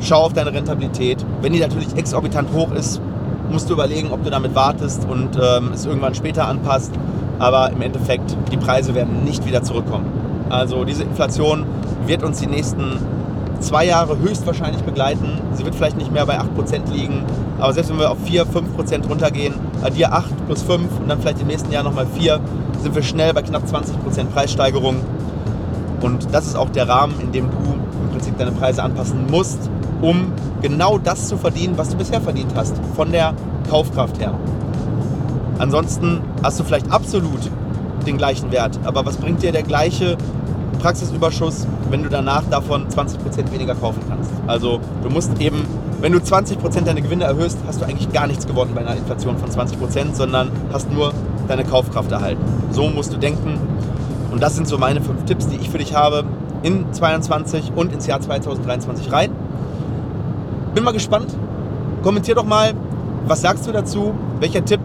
schau 0.00 0.22
auf 0.22 0.32
deine 0.32 0.52
Rentabilität. 0.52 1.24
Wenn 1.42 1.52
die 1.52 1.60
natürlich 1.60 1.96
exorbitant 1.96 2.52
hoch 2.52 2.72
ist, 2.72 3.00
musst 3.50 3.68
du 3.68 3.74
überlegen, 3.74 4.10
ob 4.12 4.22
du 4.22 4.30
damit 4.30 4.54
wartest 4.54 5.06
und 5.08 5.36
ähm, 5.36 5.72
es 5.74 5.84
irgendwann 5.86 6.14
später 6.14 6.46
anpasst. 6.46 6.92
Aber 7.38 7.70
im 7.70 7.80
Endeffekt, 7.82 8.36
die 8.52 8.56
Preise 8.56 8.94
werden 8.94 9.24
nicht 9.24 9.46
wieder 9.46 9.62
zurückkommen. 9.62 10.06
Also 10.50 10.84
diese 10.84 11.04
Inflation 11.04 11.64
wird 12.06 12.22
uns 12.22 12.38
die 12.38 12.46
nächsten 12.46 12.98
zwei 13.60 13.86
Jahre 13.86 14.18
höchstwahrscheinlich 14.18 14.82
begleiten. 14.82 15.40
Sie 15.52 15.64
wird 15.64 15.74
vielleicht 15.74 15.96
nicht 15.96 16.12
mehr 16.12 16.26
bei 16.26 16.38
8% 16.38 16.92
liegen, 16.92 17.24
aber 17.58 17.72
selbst 17.72 17.90
wenn 17.90 17.98
wir 17.98 18.10
auf 18.10 18.18
4, 18.24 18.46
5% 18.46 19.08
runtergehen, 19.08 19.54
addier 19.82 20.12
8 20.12 20.46
plus 20.46 20.62
5 20.62 21.00
und 21.00 21.08
dann 21.08 21.20
vielleicht 21.20 21.40
im 21.40 21.46
nächsten 21.46 21.72
Jahr 21.72 21.82
nochmal 21.82 22.06
4, 22.06 22.40
sind 22.82 22.94
wir 22.94 23.02
schnell 23.02 23.32
bei 23.34 23.42
knapp 23.42 23.64
20% 23.64 24.24
Preissteigerung. 24.32 24.96
Und 26.00 26.32
das 26.32 26.46
ist 26.46 26.56
auch 26.56 26.70
der 26.70 26.88
Rahmen, 26.88 27.14
in 27.20 27.32
dem 27.32 27.50
du 27.50 27.74
im 28.02 28.10
Prinzip 28.10 28.38
deine 28.38 28.52
Preise 28.52 28.82
anpassen 28.82 29.26
musst, 29.30 29.70
um 30.00 30.32
genau 30.62 30.98
das 30.98 31.28
zu 31.28 31.36
verdienen, 31.36 31.76
was 31.76 31.90
du 31.90 31.96
bisher 31.96 32.20
verdient 32.20 32.52
hast, 32.54 32.74
von 32.96 33.12
der 33.12 33.34
Kaufkraft 33.68 34.18
her. 34.18 34.34
Ansonsten 35.58 36.22
hast 36.42 36.58
du 36.58 36.64
vielleicht 36.64 36.90
absolut 36.90 37.40
den 38.06 38.16
gleichen 38.16 38.50
Wert, 38.50 38.78
aber 38.84 39.04
was 39.04 39.18
bringt 39.18 39.42
dir 39.42 39.52
der 39.52 39.62
gleiche 39.62 40.16
Praxisüberschuss, 40.80 41.66
wenn 41.90 42.02
du 42.02 42.08
danach 42.08 42.44
davon 42.50 42.88
20% 42.88 43.52
weniger 43.52 43.74
kaufen 43.74 44.00
kannst? 44.08 44.30
Also 44.46 44.80
du 45.02 45.10
musst 45.10 45.38
eben, 45.38 45.66
wenn 46.00 46.12
du 46.12 46.18
20% 46.18 46.84
deine 46.84 47.02
Gewinne 47.02 47.24
erhöhst, 47.24 47.58
hast 47.66 47.80
du 47.80 47.84
eigentlich 47.84 48.12
gar 48.12 48.26
nichts 48.26 48.46
gewonnen 48.46 48.72
bei 48.74 48.80
einer 48.80 48.96
Inflation 48.96 49.36
von 49.36 49.50
20%, 49.50 50.14
sondern 50.14 50.50
hast 50.72 50.90
nur 50.90 51.12
deine 51.46 51.64
Kaufkraft 51.64 52.10
erhalten. 52.10 52.42
So 52.70 52.88
musst 52.88 53.12
du 53.12 53.18
denken. 53.18 53.58
Und 54.30 54.42
das 54.42 54.54
sind 54.56 54.66
so 54.66 54.78
meine 54.78 55.00
fünf 55.00 55.24
Tipps, 55.24 55.48
die 55.48 55.56
ich 55.56 55.68
für 55.68 55.78
dich 55.78 55.94
habe 55.94 56.24
in 56.62 56.90
2022 56.92 57.72
und 57.74 57.92
ins 57.92 58.06
Jahr 58.06 58.20
2023 58.20 59.12
rein. 59.12 59.32
Bin 60.74 60.84
mal 60.84 60.92
gespannt. 60.92 61.36
Kommentier 62.02 62.34
doch 62.34 62.44
mal, 62.44 62.72
was 63.26 63.42
sagst 63.42 63.66
du 63.66 63.72
dazu? 63.72 64.14
Welcher 64.38 64.64
Tipp 64.64 64.80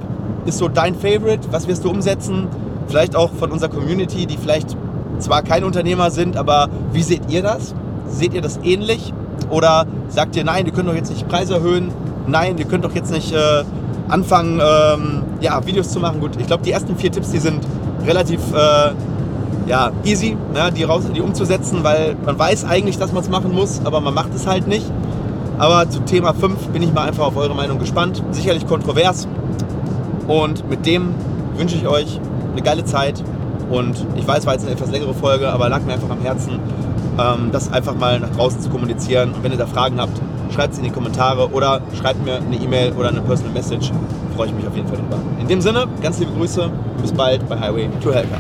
ist 0.46 0.58
so 0.58 0.68
dein 0.68 0.96
Favorite? 0.96 1.48
Was 1.52 1.68
wirst 1.68 1.86
du 1.86 1.92
umsetzen? 1.92 2.48
Vielleicht 2.88 3.16
auch 3.16 3.32
von 3.32 3.52
unserer 3.52 3.70
Community, 3.70 4.26
die 4.26 4.38
vielleicht 4.38 4.76
zwar 5.20 5.44
kein 5.44 5.64
Unternehmer 5.64 6.12
sind, 6.12 6.36
aber 6.36 6.68
wie 6.92 7.04
seht 7.04 7.32
ihr 7.32 7.42
das? 7.42 7.74
Seht 8.08 8.34
ihr 8.34 8.42
das 8.42 8.60
ähnlich? 8.64 9.14
Oder 9.50 9.86
sagt 10.10 10.36
ihr, 10.36 10.44
nein, 10.44 10.66
wir 10.66 10.74
können 10.74 10.88
doch 10.88 10.96
jetzt 10.96 11.10
nicht 11.10 11.28
Preise 11.28 11.56
erhöhen? 11.56 11.92
Nein, 12.28 12.58
wir 12.58 12.66
können 12.66 12.82
doch 12.82 12.94
jetzt 12.96 13.12
nicht 13.12 13.34
äh, 13.34 13.64
anfangen, 14.08 14.60
ähm, 14.60 15.24
ja, 15.42 15.66
Videos 15.66 15.90
zu 15.90 16.00
machen? 16.00 16.20
Gut, 16.20 16.32
ich 16.40 16.48
glaube, 16.48 16.64
die 16.64 16.72
ersten 16.72 16.96
vier 16.96 17.12
Tipps, 17.12 17.32
die 17.32 17.40
sind 17.40 17.60
relativ 18.06 18.40
äh, 18.54 18.92
ja, 19.68 19.92
easy, 20.04 20.38
ne, 20.54 20.72
die, 20.72 20.84
raus, 20.84 21.04
die 21.16 21.22
umzusetzen, 21.22 21.84
weil 21.84 22.16
man 22.26 22.38
weiß 22.38 22.66
eigentlich, 22.66 22.98
dass 22.98 23.12
man 23.12 23.24
es 23.24 23.30
machen 23.30 23.54
muss, 23.54 23.82
aber 23.84 24.02
man 24.02 24.14
macht 24.14 24.34
es 24.36 24.48
halt 24.48 24.68
nicht. 24.68 24.86
Aber 25.58 25.90
zu 25.90 26.02
Thema 26.02 26.34
5 26.34 26.68
bin 26.68 26.84
ich 26.84 26.94
mal 26.94 27.08
einfach 27.08 27.26
auf 27.26 27.38
eure 27.38 27.56
Meinung 27.56 27.80
gespannt. 27.80 28.22
Sicherlich 28.32 28.68
kontrovers. 28.68 29.28
Und 30.28 30.70
mit 30.70 30.86
dem 30.86 31.16
wünsche 31.56 31.78
ich 31.78 31.88
euch 31.88 32.20
eine 32.52 32.62
geile 32.62 32.84
Zeit. 32.84 33.24
Und 33.70 34.06
ich 34.16 34.28
weiß, 34.28 34.46
war 34.46 34.54
jetzt 34.54 34.64
eine 34.64 34.74
etwas 34.74 34.92
längere 34.92 35.14
Folge, 35.14 35.50
aber 35.50 35.70
lag 35.70 35.82
mir 35.84 35.94
einfach 35.94 36.10
am 36.10 36.22
Herzen, 36.22 36.60
das 37.52 37.72
einfach 37.72 37.96
mal 37.96 38.20
nach 38.20 38.32
draußen 38.32 38.62
zu 38.62 38.70
kommunizieren. 38.70 39.34
Und 39.34 39.44
wenn 39.44 39.52
ihr 39.52 39.58
da 39.58 39.68
Fragen 39.68 40.00
habt, 40.00 40.20
schreibt 40.54 40.74
es 40.74 40.80
in 40.80 40.86
die 40.86 40.92
Kommentare 40.92 41.50
oder 41.52 41.82
schreibt 42.00 42.24
mir 42.24 42.38
eine 42.38 42.56
E-Mail 42.56 42.94
oder 42.94 43.10
eine 43.10 43.22
Personal 43.22 43.54
Message. 43.54 43.92
Freue 44.36 44.48
ich 44.48 44.54
mich 44.54 44.68
auf 44.68 44.76
jeden 44.76 44.88
Fall 44.88 44.98
drüber. 44.98 45.18
In 45.40 45.48
dem 45.48 45.62
Sinne, 45.62 45.88
ganz 46.02 46.20
liebe 46.20 46.32
Grüße 46.32 46.70
bis 47.02 47.12
bald 47.12 47.48
bei 47.48 47.60
Highway 47.60 47.90
to 48.02 48.14
Helper. 48.14 48.38